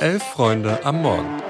Elf 0.00 0.22
Freunde 0.22 0.78
am 0.84 1.02
Morgen. 1.02 1.42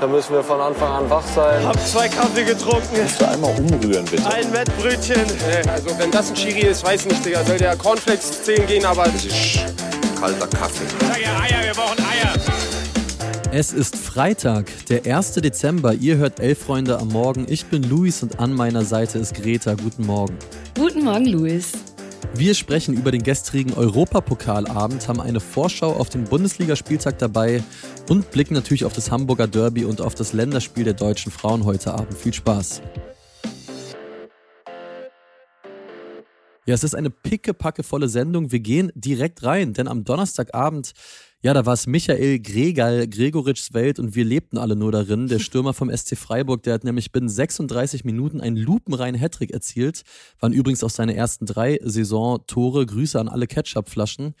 Da 0.00 0.06
müssen 0.06 0.34
wir 0.34 0.42
von 0.42 0.60
Anfang 0.60 0.90
an 0.90 1.10
wach 1.10 1.24
sein. 1.34 1.64
Hab 1.64 1.78
zwei 1.86 2.08
Kaffee 2.08 2.44
getrunken. 2.44 2.88
Kannst 2.96 3.20
du 3.20 3.28
einmal 3.28 3.54
umrühren, 3.58 4.04
bitte? 4.06 4.26
Ein 4.26 4.52
Wettbrötchen. 4.52 5.22
Also 5.68 5.98
wenn 5.98 6.10
das 6.10 6.30
ein 6.30 6.36
Schiri 6.36 6.66
ist, 6.66 6.84
weiß 6.84 7.06
nicht, 7.06 7.24
Digga. 7.24 7.44
Soll 7.44 7.58
der 7.58 7.76
Cornflakes 7.76 8.42
10 8.44 8.66
gehen, 8.66 8.84
aber... 8.84 9.04
Das 9.04 9.24
ist 9.24 9.60
kalter 10.18 10.46
Kaffee. 10.48 10.84
Sag 11.06 11.20
ja 11.20 11.40
Eier, 11.40 11.66
wir 11.66 11.74
brauchen 11.74 11.98
Eier. 11.98 12.32
Es 13.52 13.72
ist 13.72 13.96
Freitag, 13.96 14.70
der 14.86 15.04
1. 15.04 15.34
Dezember. 15.34 15.92
Ihr 15.92 16.16
hört 16.16 16.40
Elf 16.40 16.64
Freunde 16.64 16.98
am 16.98 17.08
Morgen. 17.08 17.46
Ich 17.48 17.66
bin 17.66 17.82
Luis 17.82 18.22
und 18.22 18.40
an 18.40 18.54
meiner 18.54 18.84
Seite 18.84 19.18
ist 19.18 19.34
Greta. 19.34 19.74
Guten 19.74 20.06
Morgen. 20.06 20.38
Guten 20.76 21.04
Morgen, 21.04 21.26
Luis. 21.26 21.72
Wir 22.34 22.54
sprechen 22.54 22.94
über 22.94 23.10
den 23.10 23.22
gestrigen 23.22 23.74
Europapokalabend, 23.74 25.06
haben 25.06 25.20
eine 25.20 25.40
Vorschau 25.40 25.92
auf 25.92 26.08
den 26.08 26.24
Bundesligaspieltag 26.24 27.18
dabei 27.18 27.62
und 28.08 28.30
blicken 28.30 28.54
natürlich 28.54 28.84
auf 28.84 28.92
das 28.92 29.10
Hamburger 29.10 29.46
Derby 29.46 29.84
und 29.84 30.00
auf 30.00 30.14
das 30.14 30.32
Länderspiel 30.32 30.84
der 30.84 30.94
deutschen 30.94 31.30
Frauen 31.30 31.64
heute 31.64 31.92
Abend. 31.92 32.16
Viel 32.16 32.32
Spaß. 32.32 32.80
Ja, 36.64 36.74
es 36.74 36.84
ist 36.84 36.94
eine 36.94 37.10
pickepackevolle 37.10 38.08
Sendung. 38.08 38.52
Wir 38.52 38.60
gehen 38.60 38.92
direkt 38.94 39.42
rein, 39.42 39.72
denn 39.72 39.88
am 39.88 40.04
Donnerstagabend 40.04 40.92
ja, 41.44 41.52
da 41.54 41.66
war 41.66 41.74
es 41.74 41.88
Michael 41.88 42.38
Gregal, 42.38 43.08
Gregoritschs 43.08 43.74
Welt 43.74 43.98
und 43.98 44.14
wir 44.14 44.24
lebten 44.24 44.58
alle 44.58 44.76
nur 44.76 44.92
darin. 44.92 45.26
Der 45.26 45.40
Stürmer 45.40 45.74
vom 45.74 45.90
SC 45.90 46.16
Freiburg, 46.16 46.62
der 46.62 46.74
hat 46.74 46.84
nämlich 46.84 47.10
binnen 47.10 47.28
36 47.28 48.04
Minuten 48.04 48.40
einen 48.40 48.56
lupenreinen 48.56 49.20
Hattrick 49.20 49.50
erzielt. 49.50 50.02
Waren 50.38 50.52
übrigens 50.52 50.84
auch 50.84 50.90
seine 50.90 51.16
ersten 51.16 51.44
drei 51.44 51.80
Saisontore. 51.82 52.86
Grüße 52.86 53.18
an 53.18 53.28
alle 53.28 53.48
Ketchup-Flaschen. 53.48 54.34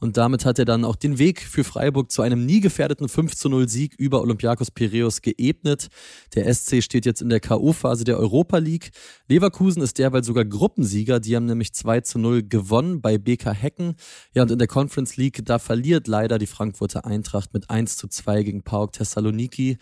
Und 0.00 0.16
damit 0.16 0.44
hat 0.44 0.58
er 0.58 0.64
dann 0.64 0.84
auch 0.84 0.96
den 0.96 1.18
Weg 1.18 1.40
für 1.42 1.64
Freiburg 1.64 2.10
zu 2.10 2.22
einem 2.22 2.46
nie 2.46 2.60
gefährdeten 2.60 3.08
5 3.08 3.34
zu 3.34 3.48
0 3.48 3.68
Sieg 3.68 3.94
über 3.98 4.20
Olympiakos 4.20 4.70
Piraeus 4.70 5.22
geebnet. 5.22 5.88
Der 6.34 6.52
SC 6.52 6.82
steht 6.82 7.04
jetzt 7.04 7.20
in 7.20 7.28
der 7.28 7.40
K.O.-Phase 7.40 8.04
der 8.04 8.18
Europa 8.18 8.58
League. 8.58 8.90
Leverkusen 9.28 9.82
ist 9.82 9.98
derweil 9.98 10.22
sogar 10.22 10.44
Gruppensieger. 10.44 11.18
Die 11.18 11.34
haben 11.34 11.46
nämlich 11.46 11.72
2 11.72 12.02
zu 12.02 12.18
0 12.18 12.44
gewonnen 12.44 13.00
bei 13.00 13.18
BK 13.18 13.52
Hecken. 13.52 13.94
Ja, 14.34 14.42
und 14.42 14.50
in 14.50 14.58
der 14.58 14.68
Conference 14.68 15.16
League, 15.16 15.44
da 15.44 15.58
verliert 15.58 16.06
leider 16.06 16.38
die 16.38 16.46
Frankfurter 16.46 17.04
Eintracht 17.04 17.52
mit 17.52 17.68
1 17.68 17.96
zu 17.96 18.08
2 18.08 18.44
gegen 18.44 18.62
PAOK 18.62 18.92
Thessaloniki. 18.92 19.78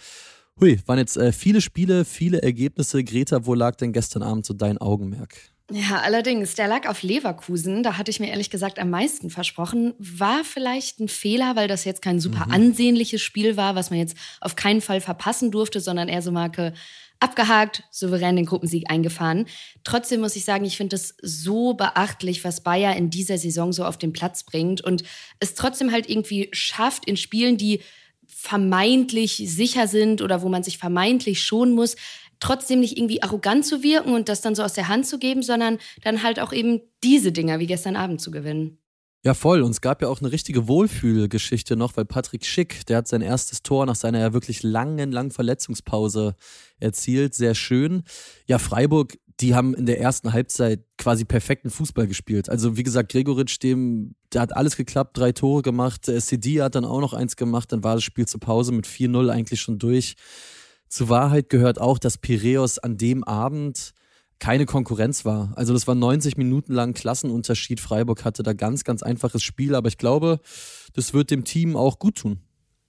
Hui, 0.59 0.81
waren 0.87 0.99
jetzt 0.99 1.19
äh, 1.19 1.33
viele 1.33 1.61
Spiele, 1.61 2.07
viele 2.07 2.41
Ergebnisse. 2.41 3.05
Greta, 3.05 3.45
wo 3.45 3.53
lag 3.53 3.77
denn 3.77 3.93
gestern 3.93 4.23
Abend 4.23 4.47
so 4.47 4.55
dein 4.55 4.79
Augenmerk? 4.79 5.56
Ja, 5.73 6.01
allerdings, 6.05 6.55
der 6.55 6.69
lag 6.69 6.89
auf 6.89 7.03
Leverkusen. 7.03 7.83
Da 7.83 7.99
hatte 7.99 8.11
ich 8.11 8.21
mir 8.21 8.29
ehrlich 8.29 8.51
gesagt 8.51 8.79
am 8.79 8.91
meisten 8.91 9.31
versprochen. 9.31 9.95
War 9.99 10.45
vielleicht 10.45 11.01
ein 11.01 11.09
Fehler, 11.09 11.57
weil 11.57 11.67
das 11.67 11.85
jetzt 11.85 12.03
kein 12.03 12.21
super 12.21 12.47
mhm. 12.47 12.53
ansehnliches 12.53 13.21
Spiel 13.21 13.57
war, 13.57 13.75
was 13.75 13.91
man 13.91 13.99
jetzt 13.99 14.17
auf 14.41 14.55
keinen 14.55 14.81
Fall 14.81 15.01
verpassen 15.01 15.51
durfte, 15.51 15.81
sondern 15.81 16.09
eher 16.09 16.23
so 16.23 16.31
Marke 16.31 16.73
abgehakt, 17.19 17.83
souverän 17.91 18.37
den 18.37 18.47
Gruppensieg 18.47 18.91
eingefahren. 18.91 19.47
Trotzdem 19.83 20.21
muss 20.21 20.37
ich 20.37 20.45
sagen, 20.45 20.65
ich 20.65 20.77
finde 20.77 20.97
es 20.97 21.17
so 21.21 21.75
beachtlich, 21.75 22.45
was 22.45 22.63
Bayer 22.63 22.95
in 22.95 23.11
dieser 23.11 23.39
Saison 23.39 23.73
so 23.73 23.85
auf 23.85 23.97
den 23.97 24.13
Platz 24.13 24.45
bringt 24.45 24.83
und 24.83 25.03
es 25.41 25.55
trotzdem 25.55 25.91
halt 25.91 26.09
irgendwie 26.09 26.49
schafft, 26.53 27.07
in 27.07 27.17
Spielen, 27.17 27.57
die 27.57 27.81
vermeintlich 28.27 29.43
sicher 29.47 29.89
sind 29.89 30.21
oder 30.21 30.43
wo 30.43 30.49
man 30.49 30.63
sich 30.63 30.79
vermeintlich 30.79 31.43
schonen 31.43 31.75
muss, 31.75 31.97
trotzdem 32.41 32.81
nicht 32.81 32.97
irgendwie 32.97 33.23
arrogant 33.23 33.65
zu 33.65 33.83
wirken 33.83 34.13
und 34.13 34.29
das 34.29 34.41
dann 34.41 34.55
so 34.55 34.63
aus 34.63 34.75
der 34.75 34.89
Hand 34.89 35.07
zu 35.07 35.19
geben, 35.19 35.43
sondern 35.43 35.79
dann 36.03 36.23
halt 36.23 36.41
auch 36.41 36.53
eben 36.53 36.81
diese 37.03 37.33
Dinger 37.33 37.59
wie 37.59 37.67
gestern 37.67 37.97
Abend 37.97 38.21
zu 38.21 38.31
gewinnen. 38.31 38.79
Ja, 39.27 39.35
voll. 39.35 39.63
Und 39.63 39.73
es 39.73 39.81
gab 39.81 40.03
ja 40.03 40.09
auch 40.09 40.21
eine 40.21 40.31
richtige 40.31 40.69
Wohlfühlgeschichte 40.69 41.75
noch, 41.75 41.97
weil 41.97 42.05
Patrick 42.05 42.47
Schick, 42.47 42.87
der 42.87 42.99
hat 42.99 43.09
sein 43.09 43.23
erstes 43.23 43.61
Tor 43.63 43.85
nach 43.85 43.97
seiner 43.97 44.21
ja 44.21 44.33
wirklich 44.33 44.63
langen, 44.63 45.11
langen 45.11 45.33
Verletzungspause 45.33 46.37
erzielt. 46.79 47.35
Sehr 47.35 47.57
schön. 47.57 48.05
Ja, 48.47 48.61
Freiburg, 48.61 49.19
die 49.41 49.57
haben 49.57 49.75
in 49.75 49.85
der 49.85 50.01
ersten 50.01 50.33
Halbzeit 50.33 50.85
quasi 50.97 51.25
perfekten 51.25 51.71
Fußball 51.71 52.07
gespielt. 52.07 52.49
Also 52.49 52.77
wie 52.77 52.85
gesagt, 52.85 53.11
Gregoritsch, 53.11 53.59
dem, 53.61 54.15
der 54.33 54.43
hat 54.43 54.57
alles 54.57 54.77
geklappt, 54.77 55.19
drei 55.19 55.33
Tore 55.33 55.63
gemacht. 55.63 56.07
CD 56.07 56.63
hat 56.63 56.77
dann 56.77 56.85
auch 56.85 57.01
noch 57.01 57.13
eins 57.13 57.35
gemacht. 57.35 57.73
Dann 57.73 57.83
war 57.83 57.97
das 57.97 58.05
Spiel 58.05 58.27
zur 58.27 58.39
Pause 58.39 58.71
mit 58.71 58.87
4-0 58.87 59.29
eigentlich 59.29 59.61
schon 59.61 59.81
durch. 59.81 60.15
Zur 60.89 61.09
Wahrheit 61.09 61.49
gehört 61.51 61.81
auch, 61.81 61.99
dass 61.99 62.19
Piräus 62.19 62.79
an 62.79 62.97
dem 62.97 63.25
Abend 63.25 63.93
keine 64.39 64.67
Konkurrenz 64.67 65.25
war. 65.25 65.53
Also 65.57 65.73
das 65.73 65.87
war 65.87 65.95
90 65.95 66.37
Minuten 66.37 66.73
lang 66.73 66.95
Klassenunterschied. 66.95 67.81
Freiburg 67.81 68.25
hatte 68.25 68.43
da 68.43 68.53
ganz, 68.53 68.85
ganz 68.85 69.03
einfaches 69.03 69.43
Spiel, 69.43 69.75
aber 69.75 69.89
ich 69.89 69.99
glaube, 69.99 70.41
das 70.95 71.15
wird 71.15 71.31
dem 71.31 71.45
Team 71.45 71.77
auch 71.77 71.99
gut 71.99 72.17
tun. 72.17 72.41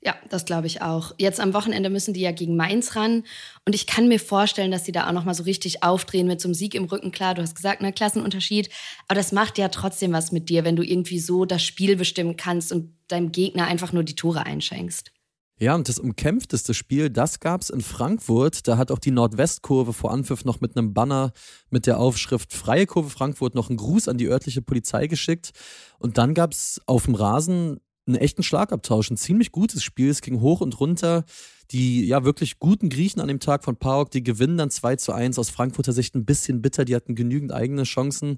Ja, 0.04 0.16
das 0.30 0.46
glaube 0.46 0.68
ich 0.68 0.82
auch. 0.82 1.14
Jetzt 1.18 1.40
am 1.40 1.54
Wochenende 1.54 1.90
müssen 1.90 2.14
die 2.14 2.22
ja 2.22 2.32
gegen 2.32 2.56
Mainz 2.56 2.96
ran 2.96 3.24
und 3.66 3.74
ich 3.74 3.88
kann 3.88 4.08
mir 4.08 4.20
vorstellen, 4.20 4.72
dass 4.72 4.86
sie 4.86 4.92
da 4.92 5.08
auch 5.08 5.12
noch 5.12 5.26
mal 5.26 5.34
so 5.34 5.44
richtig 5.44 5.84
aufdrehen 5.84 6.28
mit 6.28 6.40
so 6.40 6.48
einem 6.48 6.54
Sieg 6.54 6.76
im 6.76 6.86
Rücken. 6.86 7.12
Klar, 7.12 7.34
du 7.34 7.42
hast 7.42 7.56
gesagt, 7.56 7.82
ne 7.82 7.92
Klassenunterschied, 7.92 8.70
aber 9.08 9.18
das 9.18 9.32
macht 9.32 9.58
ja 9.58 9.70
trotzdem 9.70 10.14
was 10.14 10.32
mit 10.32 10.50
dir, 10.50 10.64
wenn 10.64 10.76
du 10.76 10.84
irgendwie 10.84 11.20
so 11.20 11.46
das 11.46 11.64
Spiel 11.64 11.96
bestimmen 11.96 12.38
kannst 12.38 12.72
und 12.72 12.94
deinem 13.08 13.32
Gegner 13.32 13.66
einfach 13.66 13.92
nur 13.92 14.04
die 14.04 14.16
Tore 14.16 14.46
einschenkst. 14.46 15.12
Ja, 15.60 15.74
und 15.74 15.90
das 15.90 15.98
umkämpfteste 15.98 16.76
Spiel, 16.76 17.10
das 17.10 17.40
gab 17.40 17.62
es 17.62 17.72
in 17.72 17.82
Frankfurt. 17.82 18.68
Da 18.68 18.78
hat 18.78 18.92
auch 18.92 19.00
die 19.00 19.10
Nordwestkurve 19.10 19.92
vor 19.92 20.12
Anpfiff 20.12 20.46
noch 20.46 20.62
mit 20.62 20.78
einem 20.78 20.94
Banner 20.94 21.32
mit 21.72 21.88
der 21.88 22.00
Aufschrift 22.00 22.54
Freie 22.54 22.86
Kurve 22.86 23.10
Frankfurt 23.10 23.56
noch 23.56 23.70
einen 23.70 23.78
Gruß 23.78 24.08
an 24.08 24.20
die 24.20 24.28
örtliche 24.28 24.62
Polizei 24.62 25.08
geschickt. 25.08 25.52
Und 25.98 26.20
dann 26.20 26.36
gab 26.36 26.52
es 26.52 26.80
auf 26.86 27.06
dem 27.06 27.16
Rasen 27.16 27.80
einen 28.06 28.18
echten 28.18 28.44
Schlagabtausch, 28.44 29.10
ein 29.10 29.18
ziemlich 29.18 29.52
gutes 29.52 29.84
Spiel. 29.84 30.12
Es 30.12 30.22
ging 30.22 30.42
hoch 30.42 30.62
und 30.62 30.80
runter. 30.80 31.26
Die 31.72 32.06
ja 32.06 32.24
wirklich 32.24 32.60
guten 32.60 32.90
Griechen 32.90 33.20
an 33.20 33.28
dem 33.28 33.40
Tag 33.40 33.64
von 33.64 33.78
PAOK, 33.78 34.12
die 34.12 34.24
gewinnen 34.24 34.58
dann 34.58 34.70
2 34.70 34.96
zu 34.98 35.12
1. 35.12 35.40
Aus 35.40 35.50
Frankfurter 35.50 35.92
Sicht 35.92 36.14
ein 36.14 36.24
bisschen 36.24 36.62
bitter, 36.62 36.86
die 36.86 36.96
hatten 36.96 37.16
genügend 37.16 37.52
eigene 37.52 37.84
Chancen. 37.84 38.38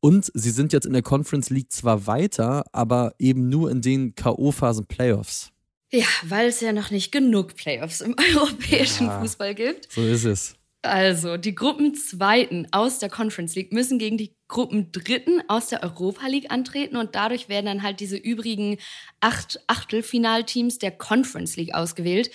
Und 0.00 0.30
sie 0.34 0.50
sind 0.50 0.74
jetzt 0.74 0.86
in 0.86 0.92
der 0.92 1.02
Conference 1.02 1.48
League 1.48 1.72
zwar 1.72 2.06
weiter, 2.06 2.64
aber 2.72 3.14
eben 3.18 3.48
nur 3.48 3.70
in 3.70 3.80
den 3.80 4.14
K.O.-Phasen 4.14 4.86
Playoffs. 4.86 5.50
Ja, 5.90 6.06
weil 6.22 6.48
es 6.48 6.60
ja 6.60 6.72
noch 6.72 6.90
nicht 6.90 7.12
genug 7.12 7.56
Playoffs 7.56 8.00
im 8.00 8.14
europäischen 8.34 9.06
ja, 9.06 9.20
Fußball 9.20 9.54
gibt. 9.54 9.90
So 9.90 10.02
ist 10.02 10.24
es. 10.24 10.54
Also, 10.82 11.36
die 11.36 11.54
Gruppenzweiten 11.54 12.68
aus 12.70 13.00
der 13.00 13.08
Conference 13.08 13.54
League 13.56 13.72
müssen 13.72 13.98
gegen 13.98 14.16
die 14.16 14.32
Gruppendritten 14.46 15.42
aus 15.48 15.68
der 15.68 15.82
Europa 15.82 16.26
League 16.28 16.52
antreten 16.52 16.96
und 16.96 17.14
dadurch 17.14 17.48
werden 17.48 17.66
dann 17.66 17.82
halt 17.82 18.00
diese 18.00 18.16
übrigen 18.16 18.78
acht 19.20 19.60
Achtelfinalteams 19.66 20.78
der 20.78 20.92
Conference 20.92 21.56
League 21.56 21.74
ausgewählt. 21.74 22.30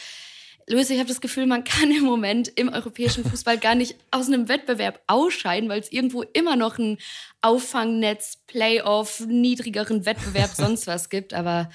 Luis, 0.67 0.89
ich 0.89 0.99
habe 0.99 1.09
das 1.09 1.21
Gefühl, 1.21 1.45
man 1.45 1.63
kann 1.63 1.91
im 1.91 2.03
Moment 2.03 2.47
im 2.47 2.69
europäischen 2.69 3.25
Fußball 3.25 3.57
gar 3.57 3.75
nicht 3.75 3.95
aus 4.11 4.27
einem 4.27 4.47
Wettbewerb 4.47 5.01
ausscheiden, 5.07 5.69
weil 5.69 5.79
es 5.79 5.91
irgendwo 5.91 6.21
immer 6.21 6.55
noch 6.55 6.77
ein 6.77 6.97
Auffangnetz, 7.41 8.37
Playoff, 8.47 9.21
niedrigeren 9.21 10.05
Wettbewerb, 10.05 10.51
sonst 10.55 10.87
was 10.87 11.09
gibt. 11.09 11.33
Aber 11.33 11.69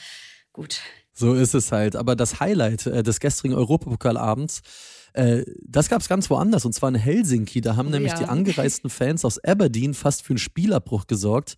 gut, 0.53 0.81
so 1.19 1.35
ist 1.35 1.55
es 1.55 1.73
halt. 1.73 1.97
Aber 1.97 2.15
das 2.15 2.39
Highlight 2.41 2.87
äh, 2.87 3.03
des 3.03 3.19
gestrigen 3.19 3.55
Europapokalabends, 3.55 4.63
äh, 5.15 5.45
das 5.67 5.89
gab 5.89 6.01
es 6.01 6.09
ganz 6.09 6.31
woanders 6.31 6.65
und 6.65 6.75
zwar 6.75 6.91
in 6.91 6.95
Helsinki. 6.95 7.61
Da 7.61 7.77
haben 7.77 7.89
oh, 7.89 7.91
nämlich 7.91 8.13
ja. 8.13 8.19
die 8.19 8.25
angereisten 8.27 8.89
Fans 8.89 9.25
aus 9.25 9.43
Aberdeen 9.43 9.95
fast 9.95 10.23
für 10.23 10.31
einen 10.31 10.39
Spielabbruch 10.39 11.09
gesorgt, 11.09 11.57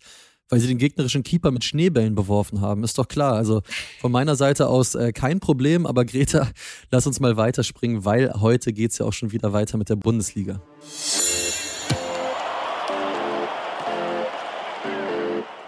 weil 0.49 0.59
sie 0.59 0.67
den 0.67 0.79
gegnerischen 0.79 1.21
Keeper 1.21 1.51
mit 1.51 1.63
Schneebällen 1.63 2.15
beworfen 2.15 2.59
haben. 2.61 2.83
Ist 2.83 2.97
doch 2.97 3.07
klar. 3.07 3.35
Also 3.35 3.61
von 3.99 4.11
meiner 4.11 4.35
Seite 4.35 4.67
aus 4.67 4.95
äh, 4.95 5.11
kein 5.13 5.39
Problem. 5.39 5.85
Aber 5.85 6.05
Greta, 6.05 6.49
lass 6.89 7.05
uns 7.05 7.19
mal 7.19 7.37
weiterspringen, 7.37 8.03
weil 8.03 8.33
heute 8.41 8.73
geht 8.73 8.91
es 8.91 8.97
ja 8.97 9.05
auch 9.05 9.13
schon 9.13 9.31
wieder 9.31 9.53
weiter 9.53 9.77
mit 9.77 9.89
der 9.89 9.95
Bundesliga. 9.95 10.61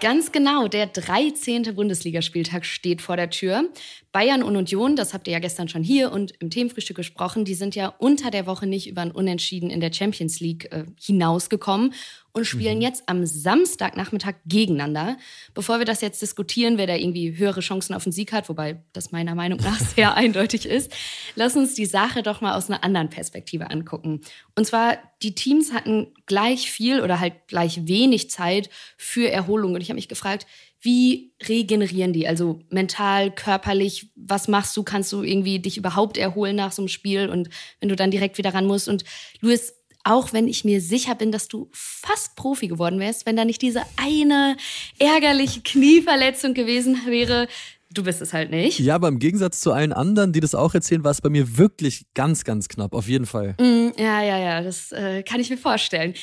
Ganz 0.04 0.32
genau, 0.32 0.68
der 0.68 0.86
13. 0.86 1.74
Bundesligaspieltag 1.74 2.66
steht 2.66 3.00
vor 3.00 3.16
der 3.16 3.30
Tür. 3.30 3.70
Bayern 4.12 4.42
und 4.42 4.54
Union, 4.54 4.96
das 4.96 5.14
habt 5.14 5.26
ihr 5.26 5.32
ja 5.32 5.38
gestern 5.38 5.66
schon 5.66 5.82
hier 5.82 6.12
und 6.12 6.34
im 6.40 6.50
Themenfrühstück 6.50 6.98
gesprochen, 6.98 7.46
die 7.46 7.54
sind 7.54 7.74
ja 7.74 7.88
unter 7.96 8.30
der 8.30 8.46
Woche 8.46 8.66
nicht 8.66 8.86
über 8.86 9.00
ein 9.00 9.12
Unentschieden 9.12 9.70
in 9.70 9.80
der 9.80 9.90
Champions 9.90 10.40
League 10.40 10.70
äh, 10.72 10.84
hinausgekommen 11.00 11.94
und 12.34 12.44
spielen 12.46 12.76
mhm. 12.76 12.82
jetzt 12.82 13.04
am 13.06 13.24
Samstagnachmittag 13.24 14.34
gegeneinander. 14.44 15.16
Bevor 15.54 15.78
wir 15.78 15.86
das 15.86 16.00
jetzt 16.00 16.20
diskutieren, 16.20 16.76
wer 16.76 16.88
da 16.88 16.96
irgendwie 16.96 17.38
höhere 17.38 17.60
Chancen 17.60 17.94
auf 17.94 18.02
den 18.02 18.12
Sieg 18.12 18.32
hat, 18.32 18.48
wobei 18.48 18.82
das 18.92 19.12
meiner 19.12 19.36
Meinung 19.36 19.60
nach 19.60 19.78
sehr 19.94 20.14
eindeutig 20.14 20.66
ist, 20.66 20.92
lass 21.36 21.56
uns 21.56 21.74
die 21.74 21.86
Sache 21.86 22.22
doch 22.24 22.40
mal 22.40 22.56
aus 22.56 22.68
einer 22.68 22.82
anderen 22.82 23.08
Perspektive 23.08 23.70
angucken. 23.70 24.20
Und 24.56 24.66
zwar, 24.66 24.98
die 25.22 25.36
Teams 25.36 25.72
hatten 25.72 26.12
gleich 26.26 26.70
viel 26.70 27.00
oder 27.00 27.20
halt 27.20 27.34
gleich 27.46 27.86
wenig 27.86 28.30
Zeit 28.30 28.68
für 28.96 29.30
Erholung. 29.30 29.74
Und 29.74 29.80
ich 29.80 29.88
habe 29.88 29.96
mich 29.96 30.08
gefragt, 30.08 30.46
wie 30.80 31.32
regenerieren 31.48 32.12
die? 32.12 32.26
Also 32.26 32.60
mental, 32.68 33.30
körperlich, 33.30 34.10
was 34.16 34.48
machst 34.48 34.76
du? 34.76 34.82
Kannst 34.82 35.12
du 35.12 35.22
irgendwie 35.22 35.60
dich 35.60 35.78
überhaupt 35.78 36.18
erholen 36.18 36.56
nach 36.56 36.72
so 36.72 36.82
einem 36.82 36.88
Spiel 36.88 37.28
und 37.30 37.48
wenn 37.80 37.88
du 37.88 37.96
dann 37.96 38.10
direkt 38.10 38.36
wieder 38.38 38.52
ran 38.52 38.66
musst? 38.66 38.88
Und 38.88 39.04
Luis, 39.40 39.72
auch 40.04 40.32
wenn 40.32 40.46
ich 40.46 40.64
mir 40.64 40.80
sicher 40.80 41.14
bin, 41.14 41.32
dass 41.32 41.48
du 41.48 41.68
fast 41.72 42.36
Profi 42.36 42.68
geworden 42.68 43.00
wärst, 43.00 43.26
wenn 43.26 43.36
da 43.36 43.44
nicht 43.44 43.62
diese 43.62 43.82
eine 43.96 44.56
ärgerliche 44.98 45.62
Knieverletzung 45.62 46.54
gewesen 46.54 47.00
wäre. 47.06 47.48
Du 47.90 48.02
bist 48.02 48.20
es 48.20 48.32
halt 48.32 48.50
nicht. 48.50 48.80
Ja, 48.80 48.96
aber 48.96 49.08
im 49.08 49.18
Gegensatz 49.18 49.60
zu 49.60 49.72
allen 49.72 49.92
anderen, 49.92 50.32
die 50.32 50.40
das 50.40 50.54
auch 50.54 50.74
erzählen, 50.74 51.04
war 51.04 51.12
es 51.12 51.20
bei 51.20 51.30
mir 51.30 51.56
wirklich 51.56 52.06
ganz, 52.14 52.44
ganz 52.44 52.68
knapp, 52.68 52.92
auf 52.92 53.08
jeden 53.08 53.24
Fall. 53.24 53.54
Mm, 53.60 53.92
ja, 53.96 54.22
ja, 54.22 54.38
ja, 54.38 54.62
das 54.62 54.92
äh, 54.92 55.22
kann 55.22 55.40
ich 55.40 55.48
mir 55.48 55.56
vorstellen. 55.56 56.14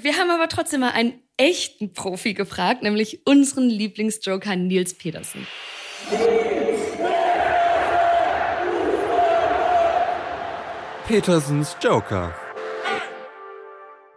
Wir 0.00 0.16
haben 0.16 0.30
aber 0.30 0.48
trotzdem 0.48 0.80
mal 0.80 0.90
einen 0.90 1.14
echten 1.36 1.92
Profi 1.92 2.34
gefragt, 2.34 2.82
nämlich 2.82 3.20
unseren 3.26 3.68
Lieblingsjoker 3.68 4.56
Nils 4.56 4.94
Petersen. 4.94 5.46
Petersens 11.06 11.76
Joker. 11.82 12.34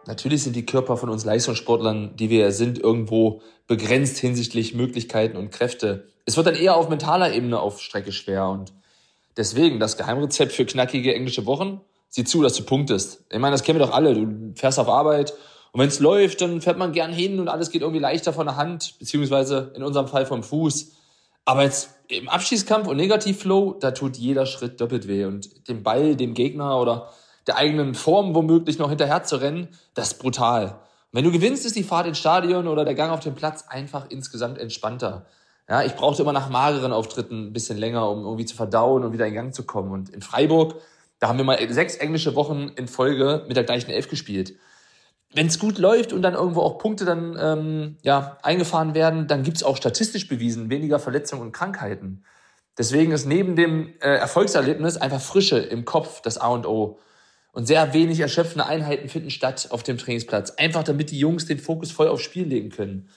Natürlich 0.07 0.43
sind 0.43 0.55
die 0.55 0.65
Körper 0.65 0.97
von 0.97 1.09
uns 1.09 1.25
Leistungssportlern, 1.25 2.15
die 2.15 2.29
wir 2.29 2.39
ja 2.39 2.51
sind, 2.51 2.79
irgendwo 2.79 3.41
begrenzt 3.67 4.17
hinsichtlich 4.17 4.73
Möglichkeiten 4.73 5.37
und 5.37 5.51
Kräfte. 5.51 6.07
Es 6.25 6.37
wird 6.37 6.47
dann 6.47 6.55
eher 6.55 6.75
auf 6.75 6.89
mentaler 6.89 7.33
Ebene 7.33 7.59
auf 7.59 7.81
Strecke 7.81 8.11
schwer 8.11 8.49
und 8.49 8.73
deswegen 9.37 9.79
das 9.79 9.97
Geheimrezept 9.97 10.51
für 10.51 10.65
knackige 10.65 11.13
englische 11.13 11.45
Wochen, 11.45 11.81
sieh 12.09 12.23
zu, 12.23 12.41
dass 12.41 12.55
du 12.55 12.63
punktest. 12.63 13.23
Ich 13.29 13.39
meine, 13.39 13.53
das 13.53 13.63
kennen 13.63 13.79
wir 13.79 13.85
doch 13.85 13.93
alle. 13.93 14.13
Du 14.13 14.53
fährst 14.55 14.79
auf 14.79 14.89
Arbeit 14.89 15.33
und 15.71 15.79
wenn 15.79 15.87
es 15.87 15.99
läuft, 15.99 16.41
dann 16.41 16.61
fährt 16.61 16.77
man 16.77 16.91
gern 16.91 17.13
hin 17.13 17.39
und 17.39 17.47
alles 17.47 17.69
geht 17.69 17.81
irgendwie 17.81 18.01
leichter 18.01 18.33
von 18.33 18.47
der 18.47 18.57
Hand, 18.57 18.95
beziehungsweise 18.99 19.71
in 19.75 19.83
unserem 19.83 20.07
Fall 20.07 20.25
vom 20.25 20.43
Fuß. 20.43 20.93
Aber 21.45 21.63
jetzt 21.63 21.91
im 22.07 22.27
Abschießkampf 22.27 22.87
und 22.87 22.97
Negativflow, 22.97 23.77
da 23.79 23.91
tut 23.91 24.17
jeder 24.17 24.45
Schritt 24.45 24.81
doppelt 24.81 25.07
weh 25.07 25.25
und 25.25 25.67
dem 25.69 25.81
Ball, 25.83 26.15
dem 26.15 26.33
Gegner 26.33 26.79
oder 26.79 27.09
der 27.47 27.57
eigenen 27.57 27.95
Form 27.95 28.35
womöglich 28.35 28.77
noch 28.77 28.89
hinterher 28.89 29.23
zu 29.23 29.37
rennen, 29.37 29.67
das 29.93 30.13
ist 30.13 30.19
brutal. 30.19 30.79
Wenn 31.11 31.23
du 31.23 31.31
gewinnst, 31.31 31.65
ist 31.65 31.75
die 31.75 31.83
Fahrt 31.83 32.07
ins 32.07 32.19
Stadion 32.19 32.67
oder 32.67 32.85
der 32.85 32.95
Gang 32.95 33.11
auf 33.11 33.19
den 33.19 33.35
Platz 33.35 33.65
einfach 33.67 34.05
insgesamt 34.09 34.57
entspannter. 34.57 35.25
Ja, 35.69 35.83
ich 35.83 35.95
brauchte 35.95 36.21
immer 36.21 36.33
nach 36.33 36.49
mageren 36.49 36.93
Auftritten 36.93 37.47
ein 37.47 37.53
bisschen 37.53 37.77
länger, 37.77 38.09
um 38.09 38.23
irgendwie 38.23 38.45
zu 38.45 38.55
verdauen 38.55 39.03
und 39.03 39.13
wieder 39.13 39.27
in 39.27 39.33
Gang 39.33 39.53
zu 39.53 39.63
kommen. 39.63 39.91
Und 39.91 40.09
in 40.09 40.21
Freiburg, 40.21 40.75
da 41.19 41.27
haben 41.27 41.37
wir 41.37 41.45
mal 41.45 41.59
sechs 41.71 41.95
englische 41.95 42.35
Wochen 42.35 42.69
in 42.75 42.87
Folge 42.87 43.45
mit 43.47 43.57
der 43.57 43.63
gleichen 43.63 43.91
Elf 43.91 44.09
gespielt. 44.09 44.55
Wenn 45.33 45.47
es 45.47 45.59
gut 45.59 45.77
läuft 45.77 46.11
und 46.11 46.23
dann 46.23 46.33
irgendwo 46.33 46.61
auch 46.61 46.77
Punkte 46.77 47.05
dann 47.05 47.37
ähm, 47.39 47.97
ja, 48.01 48.37
eingefahren 48.43 48.95
werden, 48.95 49.27
dann 49.27 49.43
gibt's 49.43 49.63
auch 49.63 49.77
statistisch 49.77 50.27
bewiesen 50.27 50.69
weniger 50.69 50.99
Verletzungen 50.99 51.41
und 51.43 51.51
Krankheiten. 51.53 52.23
Deswegen 52.77 53.11
ist 53.11 53.25
neben 53.25 53.55
dem 53.55 53.93
äh, 54.01 54.15
Erfolgserlebnis 54.15 54.97
einfach 54.97 55.21
Frische 55.21 55.57
im 55.57 55.85
Kopf 55.85 56.21
das 56.21 56.37
A 56.37 56.47
und 56.47 56.65
O. 56.65 56.99
Und 57.53 57.65
sehr 57.65 57.93
wenig 57.93 58.19
erschöpfende 58.19 58.65
Einheiten 58.65 59.09
finden 59.09 59.29
statt 59.29 59.67
auf 59.71 59.83
dem 59.83 59.97
Trainingsplatz. 59.97 60.51
Einfach 60.51 60.83
damit 60.83 61.11
die 61.11 61.19
Jungs 61.19 61.45
den 61.45 61.59
Fokus 61.59 61.91
voll 61.91 62.07
aufs 62.07 62.23
Spiel 62.23 62.47
legen 62.47 62.69
können. 62.69 63.09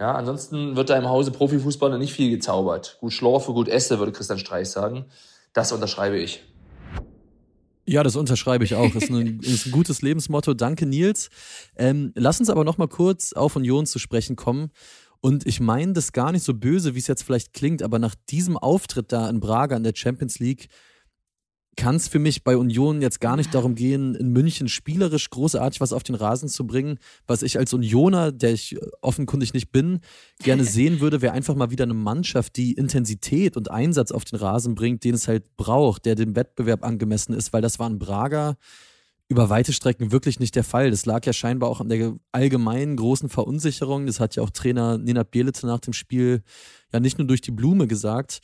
Ja, 0.00 0.14
ansonsten 0.14 0.76
wird 0.76 0.90
da 0.90 0.96
im 0.96 1.08
Hause 1.08 1.30
Profifußballer 1.30 1.98
nicht 1.98 2.14
viel 2.14 2.30
gezaubert. 2.30 2.96
Gut 3.00 3.12
schlafe, 3.12 3.52
gut 3.52 3.68
esse, 3.68 3.98
würde 3.98 4.12
Christian 4.12 4.38
Streich 4.38 4.70
sagen. 4.70 5.04
Das 5.52 5.72
unterschreibe 5.72 6.18
ich. 6.18 6.42
Ja, 7.86 8.02
das 8.02 8.16
unterschreibe 8.16 8.64
ich 8.64 8.74
auch. 8.74 8.94
Ist 8.94 9.10
ein, 9.10 9.40
ist 9.42 9.66
ein 9.66 9.72
gutes 9.72 10.02
Lebensmotto. 10.02 10.54
Danke, 10.54 10.86
Nils. 10.86 11.28
Ähm, 11.76 12.12
lass 12.14 12.40
uns 12.40 12.48
aber 12.48 12.64
noch 12.64 12.78
mal 12.78 12.88
kurz 12.88 13.32
auf 13.32 13.56
Union 13.56 13.86
zu 13.86 13.98
sprechen 13.98 14.36
kommen. 14.36 14.70
Und 15.20 15.46
ich 15.46 15.60
meine 15.60 15.92
das 15.92 16.12
gar 16.12 16.32
nicht 16.32 16.44
so 16.44 16.54
böse, 16.54 16.94
wie 16.94 16.98
es 16.98 17.06
jetzt 17.06 17.22
vielleicht 17.22 17.52
klingt, 17.52 17.82
aber 17.82 17.98
nach 17.98 18.14
diesem 18.28 18.56
Auftritt 18.56 19.12
da 19.12 19.28
in 19.28 19.38
Braga 19.38 19.76
in 19.76 19.84
der 19.84 19.94
Champions 19.94 20.40
League 20.40 20.68
kann 21.76 21.96
es 21.96 22.08
für 22.08 22.18
mich 22.18 22.44
bei 22.44 22.56
Union 22.56 23.00
jetzt 23.00 23.20
gar 23.20 23.36
nicht 23.36 23.54
darum 23.54 23.74
gehen, 23.74 24.14
in 24.14 24.30
München 24.30 24.68
spielerisch 24.68 25.30
großartig 25.30 25.80
was 25.80 25.92
auf 25.92 26.02
den 26.02 26.14
Rasen 26.14 26.48
zu 26.48 26.66
bringen. 26.66 26.98
Was 27.26 27.42
ich 27.42 27.58
als 27.58 27.72
Unioner, 27.72 28.30
der 28.30 28.52
ich 28.52 28.76
offenkundig 29.00 29.54
nicht 29.54 29.72
bin, 29.72 30.00
gerne 30.42 30.64
sehen 30.66 31.00
würde, 31.00 31.22
wäre 31.22 31.32
einfach 31.32 31.54
mal 31.54 31.70
wieder 31.70 31.84
eine 31.84 31.94
Mannschaft, 31.94 32.56
die 32.56 32.72
Intensität 32.72 33.56
und 33.56 33.70
Einsatz 33.70 34.12
auf 34.12 34.24
den 34.24 34.38
Rasen 34.38 34.74
bringt, 34.74 35.04
den 35.04 35.14
es 35.14 35.28
halt 35.28 35.56
braucht, 35.56 36.04
der 36.04 36.14
dem 36.14 36.36
Wettbewerb 36.36 36.84
angemessen 36.84 37.32
ist, 37.32 37.52
weil 37.52 37.62
das 37.62 37.78
war 37.78 37.88
in 37.88 37.98
Braga 37.98 38.56
über 39.28 39.48
weite 39.48 39.72
Strecken 39.72 40.12
wirklich 40.12 40.40
nicht 40.40 40.54
der 40.56 40.64
Fall. 40.64 40.90
Das 40.90 41.06
lag 41.06 41.24
ja 41.24 41.32
scheinbar 41.32 41.70
auch 41.70 41.80
an 41.80 41.88
der 41.88 42.16
allgemeinen 42.32 42.96
großen 42.96 43.30
Verunsicherung. 43.30 44.04
Das 44.04 44.20
hat 44.20 44.36
ja 44.36 44.42
auch 44.42 44.50
Trainer 44.50 44.98
Nina 44.98 45.22
Bielitz 45.22 45.62
nach 45.62 45.80
dem 45.80 45.94
Spiel 45.94 46.42
ja 46.92 47.00
nicht 47.00 47.16
nur 47.16 47.26
durch 47.26 47.40
die 47.40 47.50
Blume 47.50 47.86
gesagt. 47.86 48.40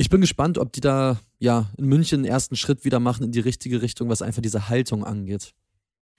Ich 0.00 0.10
bin 0.10 0.20
gespannt, 0.20 0.58
ob 0.58 0.72
die 0.72 0.80
da 0.80 1.18
ja 1.40 1.66
in 1.76 1.86
München 1.86 2.20
einen 2.20 2.24
ersten 2.24 2.54
Schritt 2.54 2.84
wieder 2.84 3.00
machen 3.00 3.24
in 3.24 3.32
die 3.32 3.40
richtige 3.40 3.82
Richtung, 3.82 4.08
was 4.08 4.22
einfach 4.22 4.40
diese 4.40 4.68
Haltung 4.68 5.04
angeht. 5.04 5.54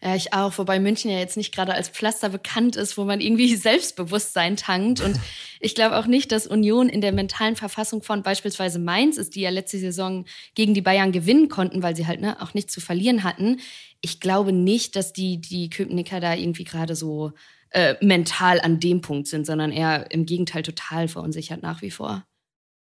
Ja, 0.01 0.15
ich 0.15 0.33
auch, 0.33 0.57
wobei 0.57 0.81
München 0.81 1.09
ja 1.09 1.17
jetzt 1.17 1.37
nicht 1.37 1.53
gerade 1.53 1.73
als 1.73 1.87
Pflaster 1.87 2.29
bekannt 2.29 2.75
ist, 2.75 2.97
wo 2.97 3.05
man 3.05 3.21
irgendwie 3.21 3.55
Selbstbewusstsein 3.55 4.57
tankt. 4.57 4.99
Und 4.99 5.17
ich 5.61 5.75
glaube 5.75 5.95
auch 5.95 6.07
nicht, 6.07 6.33
dass 6.33 6.45
Union 6.45 6.89
in 6.89 6.99
der 6.99 7.13
mentalen 7.13 7.55
Verfassung 7.55 8.03
von 8.03 8.21
beispielsweise 8.21 8.79
Mainz 8.79 9.17
ist, 9.17 9.35
die 9.35 9.41
ja 9.41 9.49
letzte 9.49 9.79
Saison 9.79 10.25
gegen 10.55 10.73
die 10.73 10.81
Bayern 10.81 11.13
gewinnen 11.13 11.47
konnten, 11.47 11.81
weil 11.81 11.95
sie 11.95 12.05
halt 12.05 12.19
ne, 12.19 12.41
auch 12.41 12.53
nicht 12.53 12.69
zu 12.69 12.81
verlieren 12.81 13.23
hatten. 13.23 13.61
Ich 14.01 14.19
glaube 14.19 14.51
nicht, 14.51 14.97
dass 14.97 15.13
die, 15.13 15.39
die 15.39 15.69
Köpenicker 15.69 16.19
da 16.19 16.33
irgendwie 16.33 16.65
gerade 16.65 16.95
so 16.95 17.31
äh, 17.69 17.95
mental 18.01 18.59
an 18.59 18.81
dem 18.81 18.99
Punkt 18.99 19.27
sind, 19.27 19.45
sondern 19.45 19.71
eher 19.71 20.11
im 20.11 20.25
Gegenteil 20.25 20.63
total 20.63 21.07
verunsichert 21.07 21.61
nach 21.61 21.81
wie 21.81 21.91
vor. 21.91 22.25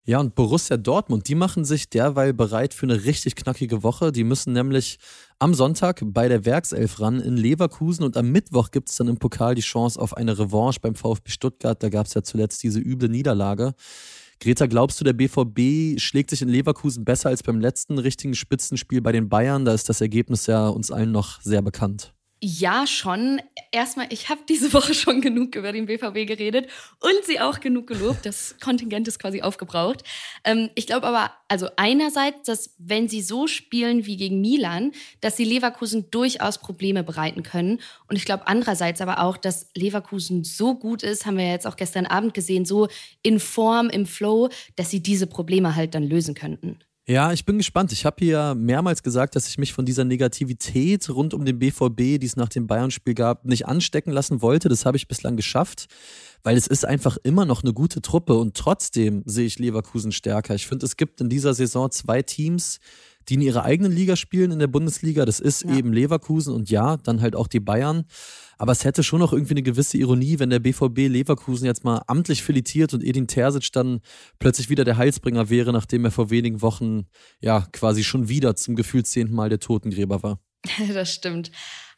Ja, 0.08 0.20
und 0.20 0.34
Borussia 0.34 0.78
Dortmund, 0.78 1.28
die 1.28 1.34
machen 1.34 1.66
sich 1.66 1.90
derweil 1.90 2.32
bereit 2.32 2.72
für 2.72 2.86
eine 2.86 3.04
richtig 3.04 3.36
knackige 3.36 3.82
Woche. 3.82 4.10
Die 4.10 4.24
müssen 4.24 4.54
nämlich 4.54 4.98
am 5.38 5.52
Sonntag 5.52 6.00
bei 6.02 6.28
der 6.28 6.46
Werkself 6.46 6.98
ran 6.98 7.20
in 7.20 7.36
Leverkusen 7.36 8.04
und 8.04 8.16
am 8.16 8.30
Mittwoch 8.30 8.70
gibt 8.70 8.88
es 8.88 8.96
dann 8.96 9.08
im 9.08 9.18
Pokal 9.18 9.54
die 9.54 9.60
Chance 9.60 10.00
auf 10.00 10.16
eine 10.16 10.38
Revanche 10.38 10.80
beim 10.80 10.94
VfB 10.94 11.30
Stuttgart. 11.30 11.82
Da 11.82 11.90
gab 11.90 12.06
es 12.06 12.14
ja 12.14 12.22
zuletzt 12.22 12.62
diese 12.62 12.80
üble 12.80 13.10
Niederlage. 13.10 13.74
Greta, 14.40 14.64
glaubst 14.64 14.98
du, 14.98 15.04
der 15.04 15.12
BVB 15.12 16.00
schlägt 16.00 16.30
sich 16.30 16.40
in 16.40 16.48
Leverkusen 16.48 17.04
besser 17.04 17.28
als 17.28 17.42
beim 17.42 17.60
letzten 17.60 17.98
richtigen 17.98 18.32
Spitzenspiel 18.32 19.02
bei 19.02 19.12
den 19.12 19.28
Bayern? 19.28 19.66
Da 19.66 19.74
ist 19.74 19.90
das 19.90 20.00
Ergebnis 20.00 20.46
ja 20.46 20.68
uns 20.68 20.90
allen 20.90 21.12
noch 21.12 21.42
sehr 21.42 21.60
bekannt. 21.60 22.14
Ja, 22.40 22.86
schon. 22.86 23.42
Erstmal, 23.72 24.06
ich 24.10 24.28
habe 24.28 24.42
diese 24.48 24.72
Woche 24.72 24.94
schon 24.94 25.20
genug 25.20 25.56
über 25.56 25.72
den 25.72 25.86
BVB 25.86 26.26
geredet 26.26 26.68
und 27.00 27.24
sie 27.24 27.40
auch 27.40 27.58
genug 27.58 27.88
gelobt. 27.88 28.24
Das 28.24 28.54
Kontingent 28.60 29.08
ist 29.08 29.18
quasi 29.18 29.42
aufgebraucht. 29.42 30.04
Ähm, 30.44 30.70
ich 30.76 30.86
glaube 30.86 31.08
aber, 31.08 31.32
also 31.48 31.68
einerseits, 31.76 32.42
dass 32.46 32.74
wenn 32.78 33.08
sie 33.08 33.22
so 33.22 33.48
spielen 33.48 34.06
wie 34.06 34.16
gegen 34.16 34.40
Milan, 34.40 34.92
dass 35.20 35.36
sie 35.36 35.44
Leverkusen 35.44 36.10
durchaus 36.12 36.58
Probleme 36.58 37.02
bereiten 37.02 37.42
können. 37.42 37.80
Und 38.08 38.14
ich 38.14 38.24
glaube 38.24 38.46
andererseits 38.46 39.00
aber 39.00 39.20
auch, 39.20 39.36
dass 39.36 39.70
Leverkusen 39.74 40.44
so 40.44 40.76
gut 40.76 41.02
ist, 41.02 41.26
haben 41.26 41.38
wir 41.38 41.50
jetzt 41.50 41.66
auch 41.66 41.76
gestern 41.76 42.06
Abend 42.06 42.34
gesehen, 42.34 42.64
so 42.64 42.86
in 43.22 43.40
Form, 43.40 43.90
im 43.90 44.06
Flow, 44.06 44.48
dass 44.76 44.90
sie 44.90 45.02
diese 45.02 45.26
Probleme 45.26 45.74
halt 45.74 45.94
dann 45.94 46.04
lösen 46.04 46.34
könnten. 46.34 46.78
Ja, 47.10 47.32
ich 47.32 47.46
bin 47.46 47.56
gespannt. 47.56 47.90
Ich 47.92 48.04
habe 48.04 48.16
hier 48.18 48.54
mehrmals 48.54 49.02
gesagt, 49.02 49.34
dass 49.34 49.48
ich 49.48 49.56
mich 49.56 49.72
von 49.72 49.86
dieser 49.86 50.04
Negativität 50.04 51.08
rund 51.08 51.32
um 51.32 51.46
den 51.46 51.58
BVB, 51.58 52.20
die 52.20 52.26
es 52.26 52.36
nach 52.36 52.50
dem 52.50 52.66
Bayern-Spiel 52.66 53.14
gab, 53.14 53.46
nicht 53.46 53.66
anstecken 53.66 54.12
lassen 54.12 54.42
wollte. 54.42 54.68
Das 54.68 54.84
habe 54.84 54.98
ich 54.98 55.08
bislang 55.08 55.34
geschafft, 55.34 55.86
weil 56.42 56.56
es 56.56 56.66
ist 56.66 56.84
einfach 56.84 57.16
immer 57.22 57.44
noch 57.44 57.62
eine 57.62 57.72
gute 57.72 58.00
Truppe 58.00 58.34
und 58.34 58.56
trotzdem 58.56 59.22
sehe 59.26 59.46
ich 59.46 59.58
Leverkusen 59.58 60.12
stärker. 60.12 60.54
Ich 60.54 60.66
finde, 60.66 60.86
es 60.86 60.96
gibt 60.96 61.20
in 61.20 61.28
dieser 61.28 61.54
Saison 61.54 61.90
zwei 61.90 62.22
Teams, 62.22 62.78
die 63.28 63.34
in 63.34 63.40
ihrer 63.42 63.64
eigenen 63.64 63.92
Liga 63.92 64.16
spielen 64.16 64.50
in 64.50 64.58
der 64.58 64.68
Bundesliga. 64.68 65.24
Das 65.24 65.40
ist 65.40 65.64
ja. 65.64 65.76
eben 65.76 65.92
Leverkusen 65.92 66.54
und 66.54 66.70
ja, 66.70 66.96
dann 66.96 67.20
halt 67.20 67.36
auch 67.36 67.46
die 67.46 67.60
Bayern. 67.60 68.04
Aber 68.56 68.72
es 68.72 68.84
hätte 68.84 69.02
schon 69.02 69.20
noch 69.20 69.32
irgendwie 69.32 69.52
eine 69.52 69.62
gewisse 69.62 69.98
Ironie, 69.98 70.38
wenn 70.38 70.50
der 70.50 70.58
BVB 70.58 71.08
Leverkusen 71.08 71.66
jetzt 71.66 71.84
mal 71.84 72.02
amtlich 72.06 72.42
filetiert 72.42 72.94
und 72.94 73.04
Edin 73.04 73.28
Terzic 73.28 73.70
dann 73.72 74.00
plötzlich 74.38 74.70
wieder 74.70 74.84
der 74.84 74.96
Heilsbringer 74.96 75.50
wäre, 75.50 75.72
nachdem 75.72 76.04
er 76.04 76.10
vor 76.10 76.30
wenigen 76.30 76.62
Wochen 76.62 77.06
ja 77.40 77.66
quasi 77.72 78.02
schon 78.02 78.28
wieder 78.28 78.56
zum 78.56 78.74
gefühlt 78.74 79.06
zehnten 79.06 79.34
Mal 79.34 79.48
der 79.48 79.60
Totengräber 79.60 80.22
war. 80.22 80.40
Das 80.92 81.14
stimmt. 81.14 81.50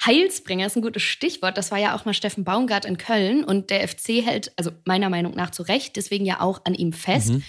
Heilsbringer 0.05 0.67
ist 0.67 0.77
ein 0.77 0.83
gutes 0.83 1.03
Stichwort. 1.03 1.59
Das 1.59 1.71
war 1.71 1.79
ja 1.79 1.95
auch 1.95 2.05
mal 2.05 2.15
Steffen 2.15 2.45
Baumgart 2.45 2.85
in 2.85 2.97
Köln 2.97 3.45
und 3.45 3.71
der 3.71 3.87
FC 3.87 4.25
hält, 4.25 4.53
also 4.57 4.71
meiner 4.85 5.11
Meinung 5.11 5.35
nach 5.35 5.51
zu 5.51 5.63
Recht, 5.63 5.97
deswegen 5.97 6.25
ja 6.25 6.41
auch 6.41 6.63
an 6.65 6.75
ihm 6.75 6.93
fest. 6.93 7.31
Mhm. 7.31 7.43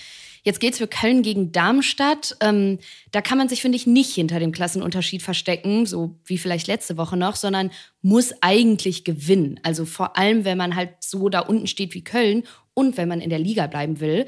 Jetzt 0.43 0.59
geht 0.59 0.73
es 0.73 0.79
für 0.79 0.87
Köln 0.87 1.21
gegen 1.21 1.51
Darmstadt. 1.51 2.35
Ähm, 2.41 2.79
da 3.11 3.21
kann 3.21 3.37
man 3.37 3.47
sich, 3.47 3.61
finde 3.61 3.75
ich, 3.75 3.85
nicht 3.85 4.15
hinter 4.15 4.39
dem 4.39 4.51
Klassenunterschied 4.51 5.21
verstecken, 5.21 5.85
so 5.85 6.19
wie 6.25 6.39
vielleicht 6.39 6.67
letzte 6.67 6.97
Woche 6.97 7.15
noch, 7.15 7.35
sondern 7.35 7.69
muss 8.01 8.33
eigentlich 8.41 9.03
gewinnen. 9.03 9.59
Also 9.61 9.85
vor 9.85 10.17
allem, 10.17 10.43
wenn 10.43 10.57
man 10.57 10.75
halt 10.75 10.95
so 10.99 11.29
da 11.29 11.41
unten 11.41 11.67
steht 11.67 11.93
wie 11.93 12.03
Köln 12.03 12.43
und 12.73 12.97
wenn 12.97 13.07
man 13.07 13.21
in 13.21 13.29
der 13.29 13.39
Liga 13.39 13.67
bleiben 13.67 13.99
will. 13.99 14.25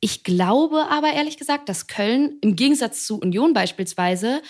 Ich 0.00 0.24
glaube 0.24 0.88
aber 0.90 1.12
ehrlich 1.12 1.36
gesagt, 1.36 1.68
dass 1.68 1.86
Köln 1.86 2.38
im 2.40 2.56
Gegensatz 2.56 3.06
zu 3.06 3.20
Union 3.20 3.52
beispielsweise 3.52 4.42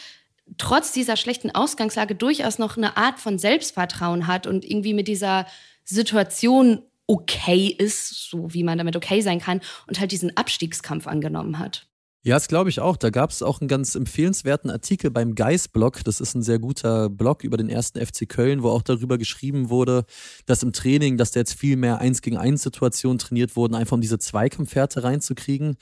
trotz 0.59 0.93
dieser 0.93 1.17
schlechten 1.17 1.51
Ausgangslage 1.51 2.15
durchaus 2.15 2.59
noch 2.59 2.77
eine 2.77 2.97
Art 2.97 3.21
von 3.21 3.39
Selbstvertrauen 3.39 4.27
hat 4.27 4.47
und 4.47 4.65
irgendwie 4.65 4.95
mit 4.95 5.09
dieser 5.09 5.47
Situation 5.85 6.83
okay 7.07 7.67
ist, 7.67 8.31
so 8.31 8.53
wie 8.55 8.63
man 8.63 8.79
damit 8.79 8.97
okay 8.97 9.21
sein 9.21 9.41
kann 9.41 9.61
und 9.87 10.01
halt 10.01 10.13
diesen 10.13 10.37
Abstiegskampf 10.37 11.07
angenommen 11.07 11.59
hat. 11.59 11.87
Ja, 12.25 12.37
das 12.37 12.47
glaube 12.47 12.71
ich 12.71 12.79
auch. 12.79 12.97
Da 12.97 13.11
gab 13.11 13.31
es 13.31 13.43
auch 13.43 13.61
einen 13.61 13.67
ganz 13.67 13.97
empfehlenswerten 13.97 14.71
Artikel 14.71 15.11
beim 15.11 15.35
Geist-Blog. 15.35 16.05
Das 16.05 16.21
ist 16.21 16.37
ein 16.37 16.43
sehr 16.43 16.61
guter 16.61 17.11
Blog 17.11 17.43
über 17.43 17.57
den 17.57 17.69
ersten 17.69 17.99
FC 17.99 18.29
Köln, 18.29 18.63
wo 18.63 18.69
auch 18.69 18.83
darüber 18.83 19.19
geschrieben 19.19 19.71
wurde, 19.71 20.05
dass 20.47 20.63
im 20.63 20.73
Training, 20.73 21.17
dass 21.17 21.33
da 21.33 21.41
jetzt 21.41 21.55
viel 21.55 21.77
mehr 21.77 21.99
Eins 21.99 22.23
gegen 22.23 22.37
eins 22.37 22.63
Situationen 22.63 23.19
trainiert 23.19 23.57
wurden, 23.57 23.75
einfach 23.75 23.95
um 23.95 24.01
diese 24.01 24.21
Zweikampfhärte 24.21 25.03
reinzukriegen. 25.03 25.77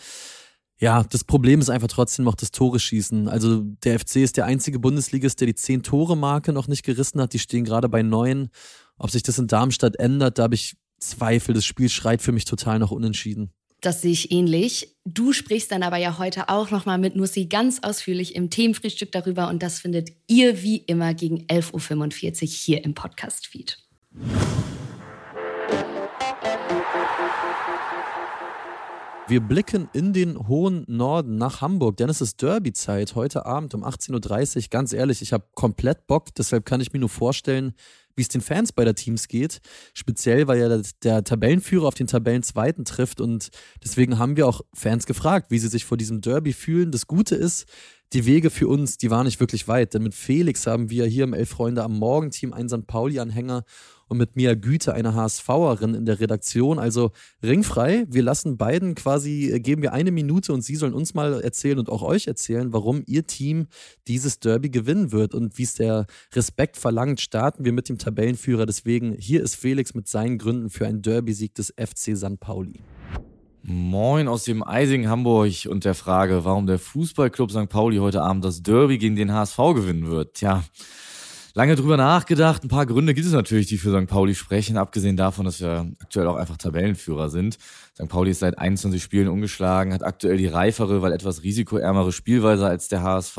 Ja, 0.81 1.05
das 1.05 1.25
Problem 1.25 1.61
ist 1.61 1.69
einfach 1.69 1.89
trotzdem 1.89 2.25
noch 2.25 2.35
das 2.35 2.53
Tore 2.53 2.81
schießen. 2.81 3.29
Also 3.29 3.61
der 3.85 4.01
FC 4.01 4.17
ist 4.17 4.39
der 4.39 4.47
einzige 4.47 4.79
Bundesligist, 4.79 5.39
der 5.41 5.47
die 5.47 5.55
zehn 5.55 5.83
Tore 5.83 6.17
Marke 6.17 6.55
noch 6.55 6.69
nicht 6.69 6.85
gerissen 6.85 7.21
hat. 7.21 7.35
Die 7.35 7.39
stehen 7.39 7.65
gerade 7.65 7.89
bei 7.91 8.03
neun. 8.03 8.49
Ob 8.97 9.11
sich 9.11 9.23
das 9.23 9.39
in 9.39 9.47
Darmstadt 9.47 9.97
ändert, 9.97 10.39
da 10.39 10.45
habe 10.45 10.55
ich 10.55 10.77
Zweifel. 10.99 11.55
Das 11.55 11.67
Spiel 11.67 11.91
schreit 11.91 12.23
für 12.23 12.33
mich 12.33 12.47
total 12.47 12.79
noch 12.79 12.91
unentschieden. 12.91 13.51
Das 13.83 14.03
sehe 14.03 14.13
ich 14.13 14.31
ähnlich. 14.31 14.97
Du 15.05 15.33
sprichst 15.33 15.71
dann 15.71 15.83
aber 15.83 15.97
ja 15.97 16.19
heute 16.19 16.49
auch 16.49 16.71
nochmal 16.71 16.99
mit 16.99 17.15
Nussi 17.17 17.47
ganz 17.47 17.81
ausführlich 17.83 18.35
im 18.35 18.51
Themenfrühstück 18.51 19.13
darüber 19.13 19.49
und 19.49 19.63
das 19.63 19.81
findet 19.81 20.11
ihr 20.29 20.63
wie 20.63 20.77
immer 20.77 21.15
gegen 21.15 21.47
11.45 21.47 22.43
Uhr 22.43 22.49
hier 22.49 22.85
im 22.85 22.95
Podcast-Feed. 22.95 23.79
Wir 29.31 29.41
blicken 29.41 29.89
in 29.93 30.13
den 30.13 30.49
hohen 30.49 30.85
Norden 30.89 31.37
nach 31.37 31.61
Hamburg, 31.61 31.97
denn 31.99 32.09
es 32.09 32.21
ist 32.21 32.43
Derby-Zeit 32.43 33.15
heute 33.15 33.47
Abend 33.47 33.75
um 33.75 33.85
18.30 33.85 34.57
Uhr. 34.57 34.63
Ganz 34.71 34.93
ehrlich, 34.93 35.23
ich 35.23 35.33
habe 35.33 35.45
komplett 35.55 36.09
Bock, 36.09 36.35
deshalb 36.35 36.67
kann 36.67 36.81
ich 36.81 36.93
mir 36.93 36.99
nur 36.99 37.11
vorstellen, 37.11 37.75
wie 38.17 38.23
es 38.23 38.29
den 38.29 38.41
Fans 38.41 38.73
beider 38.73 38.97
Teams 38.97 39.29
geht. 39.29 39.61
Speziell, 39.95 40.49
weil 40.49 40.59
ja 40.59 40.69
der, 40.69 40.83
der 41.05 41.23
Tabellenführer 41.23 41.87
auf 41.87 41.95
den 41.95 42.09
Tabellenzweiten 42.09 42.85
trifft 42.85 43.21
und 43.21 43.51
deswegen 43.85 44.19
haben 44.19 44.37
wir 44.37 44.49
auch 44.49 44.63
Fans 44.75 45.07
gefragt, 45.07 45.53
wie 45.53 45.61
sie 45.61 45.69
sich 45.69 45.85
vor 45.85 45.97
diesem 45.97 46.23
Derby 46.23 46.53
fühlen. 46.53 46.91
Das 46.91 47.07
Gute 47.07 47.37
ist, 47.37 47.67
die 48.13 48.27
Wege 48.27 48.51
für 48.51 48.69
uns, 48.69 48.97
die 48.99 49.11
waren 49.11 49.27
nicht 49.27 49.41
wirklich 49.41 49.69
weit, 49.69 49.95
denn 49.95 50.03
mit 50.03 50.15
Felix 50.15 50.67
haben 50.67 50.91
wir 50.91 51.07
hier 51.07 51.25
im 51.25 51.35
Elf 51.35 51.51
Freunde 51.51 51.85
am 51.85 51.99
Morgenteam 51.99 52.53
einen 52.53 52.69
St. 52.69 52.87
Pauli-Anhänger 52.87 53.65
und 54.11 54.19
mit 54.19 54.35
Mia 54.35 54.55
Güte 54.55 54.93
eine 54.93 55.15
HSVerin 55.15 55.95
in 55.95 56.05
der 56.05 56.19
Redaktion. 56.19 56.81
Also 56.81 57.13
ringfrei. 57.45 58.07
Wir 58.09 58.25
lassen 58.25 58.57
beiden 58.57 58.97
quasi, 58.97 59.53
äh, 59.53 59.61
geben 59.61 59.83
wir 59.83 59.93
eine 59.93 60.11
Minute 60.11 60.53
und 60.53 60.63
sie 60.63 60.75
sollen 60.75 60.95
uns 60.95 61.15
mal 61.15 61.41
erzählen 61.41 61.79
und 61.79 61.89
auch 61.89 62.03
euch 62.03 62.27
erzählen, 62.27 62.73
warum 62.73 63.05
ihr 63.07 63.29
Team 63.29 63.69
dieses 64.09 64.41
Derby 64.41 64.69
gewinnen 64.69 65.13
wird 65.13 65.33
und 65.33 65.59
wie 65.59 65.63
es 65.63 65.75
der 65.75 66.07
Respekt 66.35 66.77
verlangt. 66.77 67.21
Starten 67.21 67.65
wir 67.65 67.73
mit 67.73 67.89
dem 67.89 67.99
Tabellenführer. 67.99 68.67
Deswegen 68.67 69.15
hier 69.17 69.45
ist 69.45 69.55
Felix 69.55 69.95
mit 69.95 70.09
seinen 70.09 70.39
Gründen 70.39 70.71
für 70.71 70.89
einen 70.89 71.03
Derby-Sieg 71.03 71.55
des 71.55 71.73
FC 71.77 72.17
St. 72.17 72.41
Pauli. 72.41 72.83
Moin 73.63 74.27
aus 74.27 74.45
dem 74.45 74.67
eisigen 74.67 75.11
Hamburg 75.11 75.67
und 75.69 75.85
der 75.85 75.95
Frage, 75.95 76.47
warum 76.47 76.67
der 76.67 76.79
Fußballclub 76.79 77.51
St. 77.51 77.69
Pauli 77.69 77.99
heute 77.99 78.23
Abend 78.23 78.43
das 78.43 78.63
Derby 78.63 78.97
gegen 78.97 79.17
den 79.17 79.33
HSV 79.33 79.57
gewinnen 79.75 80.09
wird. 80.09 80.35
Tja, 80.35 80.65
lange 81.55 81.77
drüber 81.77 81.97
nachgedacht. 81.97 82.65
Ein 82.65 82.69
paar 82.69 82.87
Gründe 82.87 83.15
gibt 83.15 83.27
es 83.27 83.33
natürlich, 83.33 83.67
die 83.67 83.79
für 83.79 83.99
St. 83.99 84.09
Pauli 84.09 84.35
sprechen, 84.35 84.77
abgesehen 84.77 85.17
davon, 85.17 85.45
dass 85.45 85.61
wir 85.61 85.91
aktuell 86.01 86.27
auch 86.29 86.37
einfach 86.37 86.57
Tabellenführer 86.57 87.29
sind. 87.29 87.59
St. 87.95 88.09
Pauli 88.09 88.31
ist 88.31 88.41
seit 88.41 88.59
21 88.59 89.03
Spielen 89.03 89.29
ungeschlagen, 89.29 89.93
hat 89.93 90.05
aktuell 90.05 90.37
die 90.37 90.47
reifere, 90.47 91.03
weil 91.03 91.13
etwas 91.13 91.43
risikoärmere 91.43 92.13
Spielweise 92.13 92.67
als 92.67 92.89
der 92.89 93.03
HSV. 93.03 93.39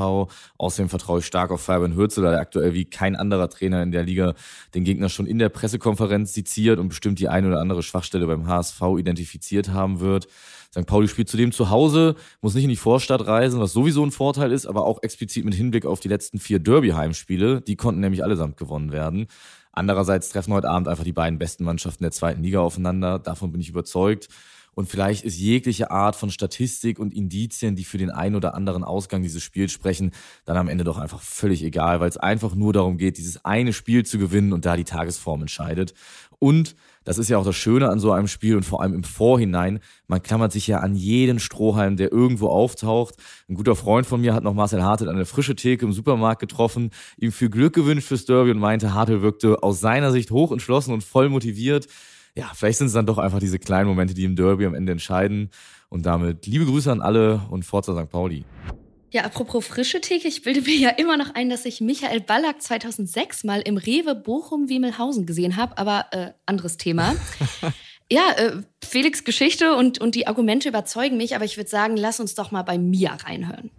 Außerdem 0.58 0.90
vertraue 0.90 1.20
ich 1.20 1.26
stark 1.26 1.52
auf 1.52 1.62
Fabian 1.62 1.96
Hürzeler, 1.96 2.32
der 2.32 2.40
aktuell 2.40 2.74
wie 2.74 2.86
kein 2.86 3.16
anderer 3.16 3.50
Trainer 3.50 3.82
in 3.84 3.92
der 3.92 4.04
Liga 4.04 4.34
den 4.76 4.84
Gegner 4.84 5.10
schon 5.10 5.26
in 5.26 5.40
der 5.40 5.50
Pressekonferenz 5.50 6.34
seziert 6.34 6.80
und 6.80 6.90
bestimmt 6.90 7.20
die 7.20 7.30
eine 7.30 7.48
oder 7.48 7.60
andere 7.60 7.84
Schwachstelle 7.84 8.28
beim 8.28 8.48
HSV 8.48 8.82
identifiziert 8.98 9.70
haben 9.70 10.00
wird. 10.00 10.28
St. 10.72 10.86
Pauli 10.86 11.10
spielt 11.10 11.28
zudem 11.28 11.52
zu 11.52 11.70
Hause, 11.70 12.16
muss 12.42 12.56
nicht 12.56 12.64
in 12.64 12.70
die 12.70 12.78
Vorstadt 12.78 13.28
reisen, 13.28 13.60
was 13.60 13.74
sowieso 13.74 14.06
ein 14.06 14.12
Vorteil 14.12 14.54
ist, 14.54 14.66
aber 14.66 14.86
auch 14.86 15.04
explizit 15.04 15.44
mit 15.44 15.54
Hinblick 15.54 15.86
auf 15.86 16.00
die 16.00 16.08
letzten 16.08 16.40
vier 16.40 16.60
Derby-Heimspiele. 16.60 17.60
Die 17.62 17.76
konnten 17.76 18.00
nämlich 18.00 18.24
allesamt 18.24 18.56
gewonnen 18.56 18.94
werden. 18.94 19.28
Andererseits 19.74 20.30
treffen 20.30 20.54
heute 20.54 20.70
Abend 20.70 20.88
einfach 20.88 21.04
die 21.04 21.14
beiden 21.14 21.40
besten 21.40 21.66
Mannschaften 21.66 22.04
der 22.04 22.12
zweiten 22.12 22.42
Liga 22.42 22.62
aufeinander. 22.62 23.20
Davon 23.20 23.52
bin 23.52 23.60
ich 23.60 23.70
überzeugt. 23.70 24.30
Und 24.74 24.88
vielleicht 24.88 25.26
ist 25.26 25.38
jegliche 25.38 25.92
Art 25.92 26.16
von 26.16 26.32
Statistik 26.32 26.98
und 26.98 27.14
Indizien, 27.14 27.76
die 27.76 27.84
für 27.84 27.98
den 27.98 28.10
einen 28.10 28.36
oder 28.36 28.56
anderen 28.56 28.86
Ausgang 28.86 29.22
dieses 29.22 29.44
Spiels 29.44 29.74
sprechen, 29.74 30.12
dann 30.46 30.56
am 30.56 30.70
Ende 30.70 30.86
doch 30.86 30.98
einfach 30.98 31.22
völlig 31.22 31.62
egal, 31.64 32.00
weil 32.00 32.08
es 32.08 32.16
einfach 32.16 32.56
nur 32.56 32.72
darum 32.72 32.98
geht, 32.98 33.18
dieses 33.18 33.44
eine 33.44 33.74
Spiel 33.74 34.06
zu 34.06 34.18
gewinnen 34.18 34.54
und 34.54 34.66
da 34.66 34.78
die 34.78 34.86
Tagesform 34.86 35.42
entscheidet. 35.42 35.94
Und 36.40 36.76
das 37.04 37.18
ist 37.18 37.30
ja 37.30 37.38
auch 37.38 37.46
das 37.46 37.56
Schöne 37.56 37.90
an 37.90 38.00
so 38.00 38.12
einem 38.12 38.28
Spiel 38.28 38.56
und 38.56 38.64
vor 38.64 38.82
allem 38.82 38.94
im 38.94 39.04
Vorhinein. 39.04 39.80
Man 40.08 40.22
klammert 40.22 40.52
sich 40.52 40.68
ja 40.68 40.80
an 40.80 40.96
jeden 40.96 41.40
Strohhalm, 41.40 41.98
der 41.98 42.12
irgendwo 42.12 42.48
auftaucht. 42.48 43.16
Ein 43.50 43.56
guter 43.56 43.76
Freund 43.76 44.06
von 44.06 44.22
mir 44.22 44.34
hat 44.34 44.44
noch 44.44 44.54
Marcel 44.54 44.84
Hartl 44.84 45.10
an 45.10 45.16
der 45.16 45.26
frische 45.26 45.56
Theke 45.56 45.86
im 45.86 45.94
Supermarkt 45.94 46.40
getroffen, 46.40 46.92
ihm 47.18 47.32
viel 47.32 47.50
Glück 47.50 47.74
gewünscht 47.74 48.08
fürs 48.08 48.26
Derby 48.26 48.52
und 48.52 48.60
meinte, 48.60 48.94
Hartl 48.94 49.22
wirkte 49.22 49.64
aus 49.64 49.80
seiner 49.80 50.12
Sicht 50.12 50.32
hoch 50.32 50.52
entschlossen 50.52 50.94
und 50.94 51.04
voll 51.04 51.30
motiviert. 51.30 51.88
Ja, 52.36 52.52
vielleicht 52.54 52.78
sind 52.78 52.88
es 52.88 52.94
dann 52.94 53.06
doch 53.06 53.18
einfach 53.18 53.40
diese 53.40 53.60
kleinen 53.60 53.90
Momente, 53.90 54.14
die 54.14 54.24
im 54.24 54.36
Derby 54.36 54.66
am 54.66 54.76
Ende 54.76 54.92
entscheiden. 54.92 55.50
Und 55.90 56.06
damit 56.06 56.46
liebe 56.46 56.66
Grüße 56.66 56.92
an 56.92 57.02
alle 57.02 57.42
und 57.50 57.66
Forza 57.66 57.94
St. 57.94 58.10
Pauli. 58.10 58.46
Ja, 59.14 59.26
apropos 59.26 59.68
frische 59.68 60.00
Theke, 60.00 60.30
ich 60.30 60.42
bilde 60.42 60.62
mir 60.62 60.78
ja 60.78 60.90
immer 60.90 61.18
noch 61.18 61.36
ein, 61.36 61.50
dass 61.50 61.66
ich 61.66 61.82
Michael 61.82 62.22
Ballack 62.22 62.62
2006 62.62 63.44
mal 63.44 63.60
im 63.60 63.76
Rewe 63.76 64.16
Bochum-Wiemelhausen 64.16 65.26
gesehen 65.26 65.58
habe, 65.58 65.78
aber 65.78 66.06
äh, 66.12 66.32
anderes 66.46 66.78
Thema. 66.78 67.14
ja, 68.10 68.22
äh, 68.38 68.62
Felix 68.82 69.26
Geschichte 69.26 69.76
und, 69.76 70.00
und 70.00 70.16
die 70.16 70.28
Argumente 70.28 70.70
überzeugen 70.70 71.18
mich, 71.18 71.36
aber 71.36 71.44
ich 71.44 71.58
würde 71.58 71.70
sagen, 71.70 71.98
lass 71.98 72.22
uns 72.22 72.36
doch 72.36 72.52
mal 72.52 72.62
bei 72.62 72.78
Mia 72.78 73.14
reinhören. 73.14 73.70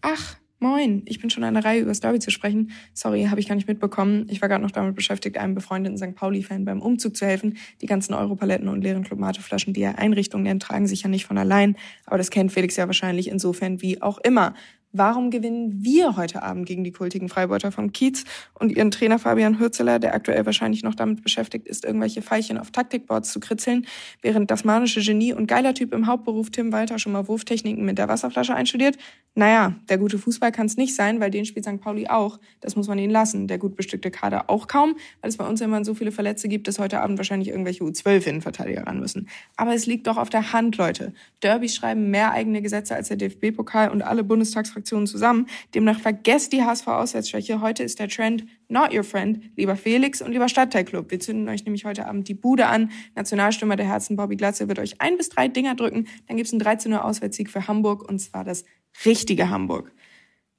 Ach, 0.00 0.36
Moin, 0.58 1.02
ich 1.04 1.20
bin 1.20 1.28
schon 1.28 1.44
an 1.44 1.52
der 1.52 1.66
Reihe, 1.66 1.80
über 1.80 1.90
das 1.90 2.00
Derby 2.00 2.18
zu 2.18 2.30
sprechen. 2.30 2.70
Sorry, 2.94 3.24
habe 3.24 3.38
ich 3.38 3.46
gar 3.46 3.56
nicht 3.56 3.68
mitbekommen. 3.68 4.26
Ich 4.30 4.40
war 4.40 4.48
gerade 4.48 4.62
noch 4.62 4.70
damit 4.70 4.94
beschäftigt, 4.94 5.36
einem 5.36 5.54
befreundeten 5.54 5.98
St. 5.98 6.14
Pauli-Fan 6.14 6.64
beim 6.64 6.80
Umzug 6.80 7.14
zu 7.14 7.26
helfen. 7.26 7.58
Die 7.82 7.86
ganzen 7.86 8.14
Europaletten 8.14 8.68
und 8.68 8.80
leeren 8.80 9.04
Clubmate-Flaschen, 9.04 9.74
die 9.74 9.82
er 9.82 9.98
Einrichtungen 9.98 10.44
nennt, 10.44 10.62
tragen 10.62 10.86
sich 10.86 11.02
ja 11.02 11.10
nicht 11.10 11.26
von 11.26 11.36
allein. 11.36 11.76
Aber 12.06 12.16
das 12.16 12.30
kennt 12.30 12.52
Felix 12.52 12.74
ja 12.76 12.86
wahrscheinlich 12.86 13.28
insofern 13.28 13.82
wie 13.82 14.00
auch 14.00 14.16
immer. 14.18 14.54
Warum 14.98 15.30
gewinnen 15.30 15.84
wir 15.84 16.16
heute 16.16 16.42
Abend 16.42 16.64
gegen 16.64 16.82
die 16.82 16.90
kultigen 16.90 17.28
Freibeuter 17.28 17.70
von 17.70 17.92
Kiez 17.92 18.24
und 18.54 18.74
ihren 18.74 18.90
Trainer 18.90 19.18
Fabian 19.18 19.58
Hürzeler, 19.58 19.98
der 19.98 20.14
aktuell 20.14 20.46
wahrscheinlich 20.46 20.82
noch 20.82 20.94
damit 20.94 21.22
beschäftigt 21.22 21.68
ist, 21.68 21.84
irgendwelche 21.84 22.22
Pfeilchen 22.22 22.56
auf 22.56 22.70
Taktikboards 22.70 23.30
zu 23.30 23.38
kritzeln, 23.38 23.86
während 24.22 24.50
das 24.50 24.64
manische 24.64 25.02
Genie 25.02 25.34
und 25.34 25.48
geiler 25.48 25.74
Typ 25.74 25.92
im 25.92 26.06
Hauptberuf 26.06 26.48
Tim 26.48 26.72
Walter 26.72 26.98
schon 26.98 27.12
mal 27.12 27.28
Wurftechniken 27.28 27.84
mit 27.84 27.98
der 27.98 28.08
Wasserflasche 28.08 28.54
einstudiert? 28.54 28.96
Naja, 29.34 29.74
der 29.90 29.98
gute 29.98 30.18
Fußball 30.18 30.50
kann 30.50 30.64
es 30.64 30.78
nicht 30.78 30.94
sein, 30.94 31.20
weil 31.20 31.30
den 31.30 31.44
spielt 31.44 31.66
St. 31.66 31.78
Pauli 31.78 32.06
auch. 32.06 32.40
Das 32.62 32.74
muss 32.74 32.88
man 32.88 32.98
ihnen 32.98 33.12
lassen. 33.12 33.48
Der 33.48 33.58
gut 33.58 33.76
bestückte 33.76 34.10
Kader 34.10 34.48
auch 34.48 34.66
kaum, 34.66 34.96
weil 35.20 35.28
es 35.28 35.36
bei 35.36 35.46
uns 35.46 35.60
immer 35.60 35.84
so 35.84 35.92
viele 35.92 36.10
Verletzte 36.10 36.48
gibt, 36.48 36.68
dass 36.68 36.78
heute 36.78 37.00
Abend 37.00 37.18
wahrscheinlich 37.18 37.50
irgendwelche 37.50 37.84
U12-Innenverteidiger 37.84 38.86
ran 38.86 38.98
müssen. 38.98 39.28
Aber 39.56 39.74
es 39.74 39.84
liegt 39.84 40.06
doch 40.06 40.16
auf 40.16 40.30
der 40.30 40.54
Hand, 40.54 40.78
Leute. 40.78 41.12
Derbys 41.42 41.74
schreiben 41.74 42.10
mehr 42.10 42.32
eigene 42.32 42.62
Gesetze 42.62 42.94
als 42.94 43.08
der 43.08 43.18
DFB-Pokal 43.18 43.90
und 43.90 44.00
alle 44.00 44.24
Bundestagsfraktionen 44.24 44.85
Fraktionen 44.86 45.08
zusammen. 45.08 45.46
Demnach 45.74 45.98
vergesst 45.98 46.52
die 46.52 46.62
HSV-Auswärtsschwäche. 46.62 47.60
Heute 47.60 47.82
ist 47.82 47.98
der 47.98 48.08
Trend 48.08 48.46
not 48.68 48.94
your 48.94 49.02
friend, 49.02 49.40
lieber 49.56 49.74
Felix 49.74 50.22
und 50.22 50.30
lieber 50.30 50.48
Stadtteilclub. 50.48 51.10
Wir 51.10 51.18
zünden 51.18 51.48
euch 51.48 51.64
nämlich 51.64 51.84
heute 51.84 52.06
Abend 52.06 52.28
die 52.28 52.34
Bude 52.34 52.66
an. 52.66 52.92
Nationalstürmer 53.16 53.74
der 53.74 53.86
Herzen 53.86 54.14
Bobby 54.14 54.36
Glatze 54.36 54.68
wird 54.68 54.78
euch 54.78 55.00
ein 55.00 55.16
bis 55.16 55.28
drei 55.28 55.48
Dinger 55.48 55.74
drücken. 55.74 56.06
Dann 56.28 56.36
gibt's 56.36 56.52
einen 56.52 56.60
13 56.60 56.94
Auswärtssieg 56.94 57.50
für 57.50 57.66
Hamburg 57.66 58.08
und 58.08 58.20
zwar 58.20 58.44
das 58.44 58.64
richtige 59.04 59.50
Hamburg. 59.50 59.92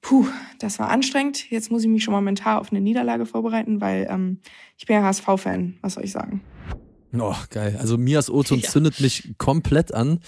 Puh, 0.01 0.27
das 0.59 0.77
war 0.77 0.89
anstrengend. 0.89 1.49
Jetzt 1.49 1.71
muss 1.71 1.83
ich 1.83 1.87
mich 1.87 2.03
schon 2.03 2.13
mal 2.13 2.19
mental 2.19 2.59
auf 2.59 2.71
eine 2.71 2.81
Niederlage 2.81 3.25
vorbereiten, 3.25 3.79
weil 3.79 4.07
ähm, 4.09 4.39
ich 4.77 4.85
bin 4.85 4.97
ja 4.97 5.03
HSV-Fan. 5.03 5.77
Was 5.81 5.93
soll 5.93 6.03
ich 6.03 6.11
sagen? 6.11 6.41
Oh, 7.17 7.33
geil. 7.49 7.77
Also 7.79 7.97
Mias 7.97 8.29
Oton 8.29 8.59
ja. 8.59 8.69
zündet 8.69 8.99
mich 8.99 9.35
komplett 9.37 9.93
an. 9.93 10.19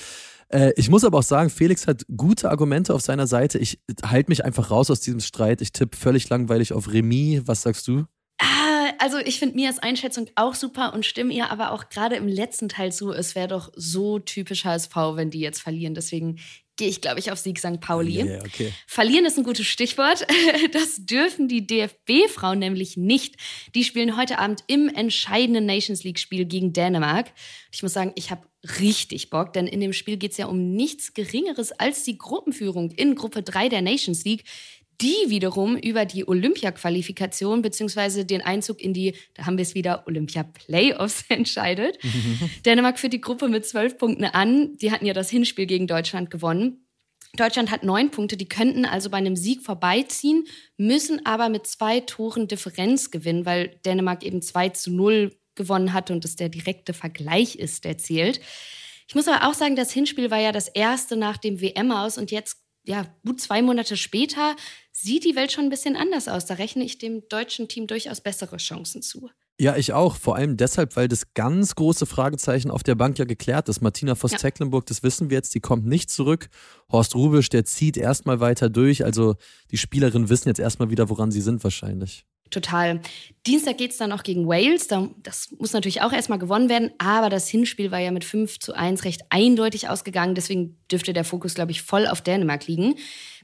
Äh, 0.50 0.74
ich 0.76 0.90
muss 0.90 1.04
aber 1.04 1.20
auch 1.20 1.24
sagen, 1.24 1.50
Felix 1.50 1.88
hat 1.88 2.04
gute 2.16 2.50
Argumente 2.50 2.94
auf 2.94 3.02
seiner 3.02 3.28
Seite. 3.28 3.60
Ich 3.60 3.80
halte 4.04 4.30
mich 4.30 4.44
einfach 4.44 4.72
raus 4.72 4.90
aus 4.92 5.00
diesem 5.00 5.20
Streit. 5.20 5.62
Ich 5.62 5.72
tippe 5.72 5.96
völlig 5.96 6.28
langweilig 6.30 6.74
auf 6.74 6.92
Remis. 6.92 7.44
Was 7.46 7.62
sagst 7.62 7.88
du? 7.88 8.06
Ah, 8.42 8.92
also 9.00 9.18
ich 9.18 9.40
finde 9.40 9.56
Mias 9.56 9.80
Einschätzung 9.80 10.28
auch 10.36 10.56
super 10.56 10.94
und 10.94 11.06
stimme 11.06 11.34
ihr 11.34 11.52
aber 11.52 11.72
auch 11.72 11.90
gerade 11.90 12.16
im 12.16 12.28
letzten 12.28 12.70
Teil 12.70 12.92
zu, 12.92 13.12
es 13.12 13.36
wäre 13.36 13.48
doch 13.48 13.72
so 13.76 14.20
typisch 14.20 14.66
HSV, 14.66 14.96
wenn 15.14 15.30
die 15.30 15.40
jetzt 15.40 15.62
verlieren. 15.62 15.94
Deswegen 15.94 16.40
gehe 16.80 16.88
ich, 16.88 17.02
glaube 17.02 17.20
ich, 17.20 17.32
auf 17.32 17.38
Sieg 17.38 17.60
St. 17.60 17.82
Pauli. 17.82 18.24
Yeah, 18.24 18.40
okay. 18.40 18.74
Verlieren 18.88 19.26
ist 19.26 19.38
ein 19.38 19.44
gutes 19.44 19.68
Stichwort. 19.68 20.26
Das 20.72 21.06
dürfen 21.06 21.48
die 21.48 21.66
DFB-Frauen 21.66 22.60
nämlich 22.60 22.96
nicht. 22.96 23.36
Die 23.76 23.84
spielen 23.84 24.18
heute 24.18 24.40
Abend 24.40 24.64
im 24.68 24.88
entscheidenden 24.88 25.66
Nations 25.66 26.04
League-Spiel 26.04 26.46
gegen 26.46 26.74
Dänemark. 26.74 27.32
Ich 27.72 27.84
muss 27.84 27.94
sagen, 27.94 28.14
ich 28.16 28.32
habe 28.32 28.44
richtig 28.80 29.30
Bock, 29.30 29.54
denn 29.54 29.68
in 29.68 29.80
dem 29.80 29.94
Spiel 29.94 30.18
geht 30.18 30.32
es 30.32 30.38
ja 30.38 30.46
um 30.48 30.72
nichts 30.72 31.14
Geringeres 31.14 31.72
als 31.72 32.04
die 32.04 32.18
Gruppenführung 32.18 32.92
in 32.92 33.16
Gruppe 33.16 33.44
3 33.44 33.70
der 33.70 33.82
Nations 33.82 34.24
League 34.24 34.44
die 35.02 35.30
wiederum 35.30 35.78
über 35.78 36.06
die 36.06 36.28
Olympia-Qualifikation 36.28 37.62
beziehungsweise 37.62 38.26
den 38.26 38.42
Einzug 38.42 38.82
in 38.82 38.94
die, 38.94 39.16
da 39.34 39.46
haben 39.46 39.58
wir 39.58 39.64
es 39.64 39.76
wieder, 39.76 40.04
Olympia-Playoffs 40.08 41.26
entscheidet. 41.30 41.98
Dänemark 42.66 43.00
führt 43.00 43.14
die 43.14 43.22
Gruppe 43.22 43.48
mit 43.48 43.66
zwölf 43.66 43.98
Punkten 43.98 44.26
an. 44.26 44.78
Die 44.78 44.92
hatten 44.92 45.06
ja 45.06 45.14
das 45.14 45.30
Hinspiel 45.30 45.66
gegen 45.66 45.88
Deutschland 45.88 46.30
gewonnen. 46.30 46.86
Deutschland 47.36 47.70
hat 47.70 47.84
neun 47.84 48.10
Punkte, 48.10 48.38
die 48.38 48.50
könnten 48.50 48.86
also 48.86 49.10
bei 49.10 49.18
einem 49.18 49.36
Sieg 49.36 49.62
vorbeiziehen, 49.62 50.46
müssen 50.78 51.26
aber 51.26 51.50
mit 51.50 51.68
zwei 51.68 52.00
Toren 52.00 52.48
Differenz 52.48 53.12
gewinnen, 53.12 53.46
weil 53.46 53.80
Dänemark 53.86 54.24
eben 54.24 54.42
2 54.42 54.70
zu 54.70 54.92
0 54.92 55.36
gewonnen 55.56 55.94
hat 55.94 56.10
und 56.10 56.26
es 56.26 56.36
der 56.36 56.50
direkte 56.50 56.94
Vergleich 56.94 57.56
ist, 57.56 57.86
der 57.86 57.98
zählt. 57.98 58.42
Ich 59.08 59.16
muss 59.16 59.28
aber 59.28 59.48
auch 59.48 59.54
sagen, 59.54 59.76
das 59.76 59.92
Hinspiel 59.92 60.32
war 60.32 60.40
ja 60.40 60.52
das 60.52 60.68
erste 60.68 61.18
nach 61.18 61.38
dem 61.38 61.62
WM 61.62 61.92
aus 61.92 62.18
und 62.18 62.32
jetzt, 62.32 62.58
ja, 62.90 63.06
gut 63.24 63.40
zwei 63.40 63.62
Monate 63.62 63.96
später, 63.96 64.56
sieht 64.92 65.24
die 65.24 65.36
Welt 65.36 65.52
schon 65.52 65.66
ein 65.66 65.70
bisschen 65.70 65.96
anders 65.96 66.28
aus. 66.28 66.48
Da 66.48 66.56
rechne 66.56 66.84
ich 66.84 66.98
dem 66.98 67.22
deutschen 67.30 67.68
Team 67.68 67.86
durchaus 67.86 68.20
bessere 68.20 68.58
Chancen 68.58 69.04
zu. 69.04 69.30
Ja, 69.62 69.76
ich 69.76 69.94
auch. 69.94 70.16
Vor 70.16 70.36
allem 70.36 70.58
deshalb, 70.58 70.96
weil 70.96 71.08
das 71.08 71.36
ganz 71.36 71.76
große 71.76 72.08
Fragezeichen 72.08 72.72
auf 72.72 72.82
der 72.82 72.96
Bank 72.96 73.20
ja 73.20 73.26
geklärt 73.26 73.70
ist. 73.70 73.82
Martina 73.82 74.16
Voss-Tecklenburg, 74.16 74.88
das 74.88 75.04
wissen 75.04 75.30
wir 75.30 75.38
jetzt, 75.38 75.54
die 75.54 75.60
kommt 75.60 75.86
nicht 75.86 76.10
zurück. 76.10 76.50
Horst 76.92 77.14
Rubisch, 77.14 77.50
der 77.50 77.64
zieht 77.64 77.96
erstmal 77.96 78.40
weiter 78.40 78.70
durch. 78.70 79.06
Also 79.06 79.36
die 79.70 79.78
Spielerinnen 79.78 80.30
wissen 80.30 80.48
jetzt 80.48 80.60
erstmal 80.60 80.90
wieder, 80.90 81.10
woran 81.10 81.30
sie 81.30 81.42
sind 81.42 81.64
wahrscheinlich. 81.64 82.26
Total. 82.50 83.02
Dienstag 83.46 83.78
geht 83.78 83.92
es 83.92 83.98
dann 83.98 84.12
auch 84.12 84.24
gegen 84.24 84.48
Wales. 84.48 84.88
Das 84.88 85.52
muss 85.58 85.74
natürlich 85.74 86.02
auch 86.02 86.12
erstmal 86.12 86.40
gewonnen 86.40 86.70
werden. 86.70 86.92
Aber 86.98 87.30
das 87.30 87.48
Hinspiel 87.48 87.92
war 87.92 88.00
ja 88.00 88.12
mit 88.12 88.24
5 88.24 88.60
zu 88.60 88.74
1 88.74 89.06
recht 89.06 89.22
eindeutig 89.30 89.90
ausgegangen. 89.90 90.36
Deswegen 90.36 90.78
dürfte 90.92 91.14
der 91.14 91.24
Fokus, 91.24 91.54
glaube 91.54 91.72
ich, 91.72 91.82
voll 91.82 92.08
auf 92.08 92.22
Dänemark 92.22 92.68
liegen. 92.68 92.96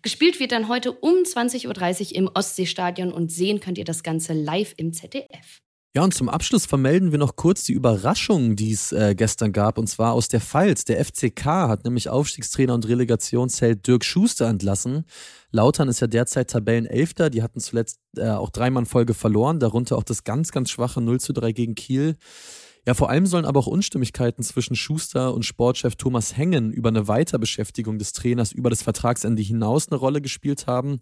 Gespielt 0.01 0.39
wird 0.39 0.51
dann 0.51 0.67
heute 0.67 0.91
um 0.91 1.13
20.30 1.13 2.09
Uhr 2.09 2.15
im 2.15 2.29
Ostseestadion 2.33 3.11
und 3.11 3.31
sehen 3.31 3.59
könnt 3.59 3.77
ihr 3.77 3.85
das 3.85 4.03
Ganze 4.03 4.33
live 4.33 4.73
im 4.77 4.93
ZDF. 4.93 5.64
Ja, 5.95 6.03
und 6.03 6.13
zum 6.13 6.27
Abschluss 6.27 6.65
vermelden 6.65 7.13
wir 7.13 7.19
noch 7.19 7.37
kurz 7.37 7.63
die 7.63 7.71
Überraschung, 7.71 8.57
die 8.57 8.73
es 8.73 8.91
äh, 8.91 9.15
gestern 9.15 9.53
gab, 9.53 9.77
und 9.77 9.87
zwar 9.87 10.11
aus 10.11 10.27
der 10.27 10.41
Pfalz. 10.41 10.83
Der 10.83 10.99
FCK 11.05 11.45
hat 11.45 11.85
nämlich 11.85 12.09
Aufstiegstrainer 12.09 12.73
und 12.73 12.85
Relegationsheld 12.85 13.87
Dirk 13.87 14.03
Schuster 14.03 14.49
entlassen. 14.49 15.05
Lautern 15.51 15.87
ist 15.87 16.01
ja 16.01 16.07
derzeit 16.07 16.49
Tabellenelfter. 16.49 17.29
Die 17.29 17.41
hatten 17.41 17.61
zuletzt 17.61 18.01
äh, 18.17 18.27
auch 18.27 18.49
dreimal 18.49 18.85
Folge 18.85 19.13
verloren, 19.13 19.61
darunter 19.61 19.97
auch 19.97 20.03
das 20.03 20.25
ganz, 20.25 20.51
ganz 20.51 20.69
schwache 20.69 20.99
0 20.99 21.21
zu 21.21 21.31
3 21.31 21.53
gegen 21.53 21.75
Kiel. 21.75 22.17
Ja, 22.87 22.93
vor 22.93 23.09
allem 23.09 23.25
sollen 23.25 23.45
aber 23.45 23.59
auch 23.59 23.67
Unstimmigkeiten 23.67 24.43
zwischen 24.43 24.75
Schuster 24.75 25.33
und 25.33 25.43
Sportchef 25.43 25.95
Thomas 25.95 26.37
Hengen 26.37 26.71
über 26.71 26.89
eine 26.89 27.07
Weiterbeschäftigung 27.07 27.97
des 27.97 28.13
Trainers 28.13 28.51
über 28.51 28.69
das 28.69 28.83
Vertragsende 28.83 29.41
hinaus 29.41 29.89
eine 29.89 29.97
Rolle 29.97 30.21
gespielt 30.21 30.67
haben. 30.67 30.99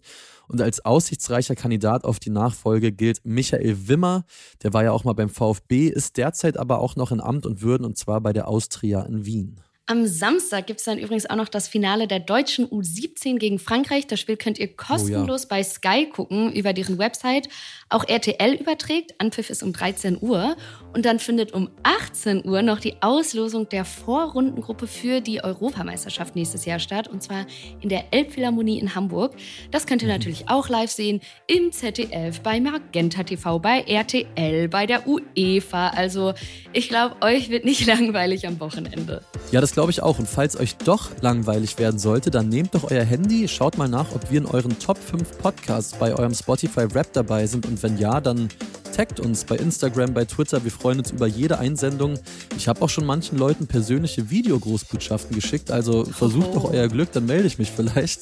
Und 0.48 0.62
als 0.62 0.82
aussichtsreicher 0.82 1.54
Kandidat 1.54 2.04
auf 2.04 2.18
die 2.18 2.30
Nachfolge 2.30 2.90
gilt 2.90 3.20
Michael 3.24 3.86
Wimmer. 3.86 4.24
Der 4.62 4.72
war 4.72 4.82
ja 4.82 4.92
auch 4.92 5.04
mal 5.04 5.12
beim 5.12 5.28
VfB, 5.28 5.88
ist 5.88 6.16
derzeit 6.16 6.56
aber 6.56 6.78
auch 6.78 6.96
noch 6.96 7.12
in 7.12 7.20
Amt 7.20 7.44
und 7.44 7.60
Würden 7.60 7.84
und 7.84 7.98
zwar 7.98 8.22
bei 8.22 8.32
der 8.32 8.48
Austria 8.48 9.02
in 9.02 9.26
Wien. 9.26 9.60
Am 9.86 10.06
Samstag 10.06 10.66
gibt 10.66 10.80
es 10.80 10.86
dann 10.86 10.96
übrigens 10.96 11.28
auch 11.28 11.36
noch 11.36 11.50
das 11.50 11.68
Finale 11.68 12.08
der 12.08 12.18
deutschen 12.18 12.66
U17 12.66 13.36
gegen 13.36 13.58
Frankreich. 13.58 14.06
Das 14.06 14.18
Spiel 14.18 14.38
könnt 14.38 14.58
ihr 14.58 14.74
kostenlos 14.74 15.42
oh 15.42 15.44
ja. 15.44 15.48
bei 15.50 15.62
Sky 15.62 16.08
gucken 16.10 16.50
über 16.54 16.72
deren 16.72 16.96
Website. 16.96 17.50
Auch 17.90 18.08
RTL 18.08 18.54
überträgt. 18.54 19.14
Anpfiff 19.18 19.50
ist 19.50 19.62
um 19.62 19.74
13 19.74 20.16
Uhr. 20.22 20.56
Und 20.94 21.04
dann 21.04 21.18
findet 21.18 21.52
um 21.52 21.68
18 21.82 22.46
Uhr 22.46 22.62
noch 22.62 22.80
die 22.80 23.02
Auslosung 23.02 23.68
der 23.68 23.84
Vorrundengruppe 23.84 24.86
für 24.86 25.20
die 25.20 25.44
Europameisterschaft 25.44 26.34
nächstes 26.34 26.64
Jahr 26.64 26.78
statt. 26.78 27.06
Und 27.06 27.22
zwar 27.22 27.44
in 27.82 27.90
der 27.90 28.06
Elbphilharmonie 28.10 28.78
in 28.78 28.94
Hamburg. 28.94 29.34
Das 29.70 29.86
könnt 29.86 30.00
ihr 30.00 30.08
mhm. 30.08 30.14
natürlich 30.14 30.48
auch 30.48 30.70
live 30.70 30.90
sehen 30.90 31.20
im 31.46 31.72
ZDF, 31.72 32.40
bei 32.40 32.58
Magenta 32.58 33.22
TV, 33.22 33.58
bei 33.58 33.82
RTL, 33.82 34.66
bei 34.68 34.86
der 34.86 35.06
UEFA. 35.06 35.88
Also 35.88 36.32
ich 36.72 36.88
glaube, 36.88 37.16
euch 37.20 37.50
wird 37.50 37.66
nicht 37.66 37.84
langweilig 37.86 38.46
am 38.46 38.58
Wochenende. 38.60 39.20
Ja, 39.52 39.60
das 39.60 39.73
glaube 39.74 39.90
ich 39.90 40.02
auch. 40.02 40.18
Und 40.18 40.28
falls 40.28 40.58
euch 40.58 40.76
doch 40.76 41.10
langweilig 41.20 41.78
werden 41.78 41.98
sollte, 41.98 42.30
dann 42.30 42.48
nehmt 42.48 42.74
doch 42.74 42.90
euer 42.90 43.04
Handy, 43.04 43.46
schaut 43.48 43.76
mal 43.76 43.88
nach, 43.88 44.14
ob 44.14 44.30
wir 44.30 44.38
in 44.38 44.46
euren 44.46 44.78
Top 44.78 44.96
5 44.96 45.38
Podcasts 45.38 45.94
bei 45.98 46.14
eurem 46.14 46.32
Spotify 46.32 46.82
Rap 46.82 47.12
dabei 47.12 47.46
sind. 47.46 47.66
Und 47.66 47.82
wenn 47.82 47.98
ja, 47.98 48.20
dann 48.20 48.48
taggt 48.94 49.18
uns 49.18 49.44
bei 49.44 49.56
Instagram, 49.56 50.14
bei 50.14 50.24
Twitter. 50.24 50.62
Wir 50.62 50.70
freuen 50.70 51.00
uns 51.00 51.10
über 51.10 51.26
jede 51.26 51.58
Einsendung. 51.58 52.18
Ich 52.56 52.68
habe 52.68 52.80
auch 52.82 52.88
schon 52.88 53.04
manchen 53.04 53.36
Leuten 53.36 53.66
persönliche 53.66 54.30
Videogroßbotschaften 54.30 55.34
geschickt. 55.34 55.70
Also 55.70 56.04
versucht 56.04 56.50
oh. 56.52 56.54
doch 56.54 56.64
euer 56.72 56.86
Glück, 56.88 57.10
dann 57.12 57.26
melde 57.26 57.46
ich 57.46 57.58
mich 57.58 57.72
vielleicht. 57.72 58.20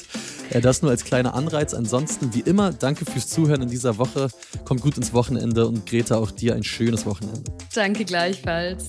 Äh, 0.50 0.62
das 0.62 0.80
nur 0.80 0.90
als 0.90 1.04
kleiner 1.04 1.34
Anreiz. 1.34 1.74
Ansonsten, 1.74 2.34
wie 2.34 2.40
immer, 2.40 2.72
danke 2.72 3.04
fürs 3.04 3.28
Zuhören 3.28 3.62
in 3.62 3.68
dieser 3.68 3.98
Woche. 3.98 4.28
Kommt 4.64 4.80
gut 4.80 4.96
ins 4.96 5.12
Wochenende 5.12 5.66
und 5.66 5.84
Greta, 5.84 6.16
auch 6.16 6.30
dir 6.30 6.54
ein 6.54 6.64
schönes 6.64 7.04
Wochenende. 7.04 7.42
Danke 7.74 8.06
gleichfalls. 8.06 8.88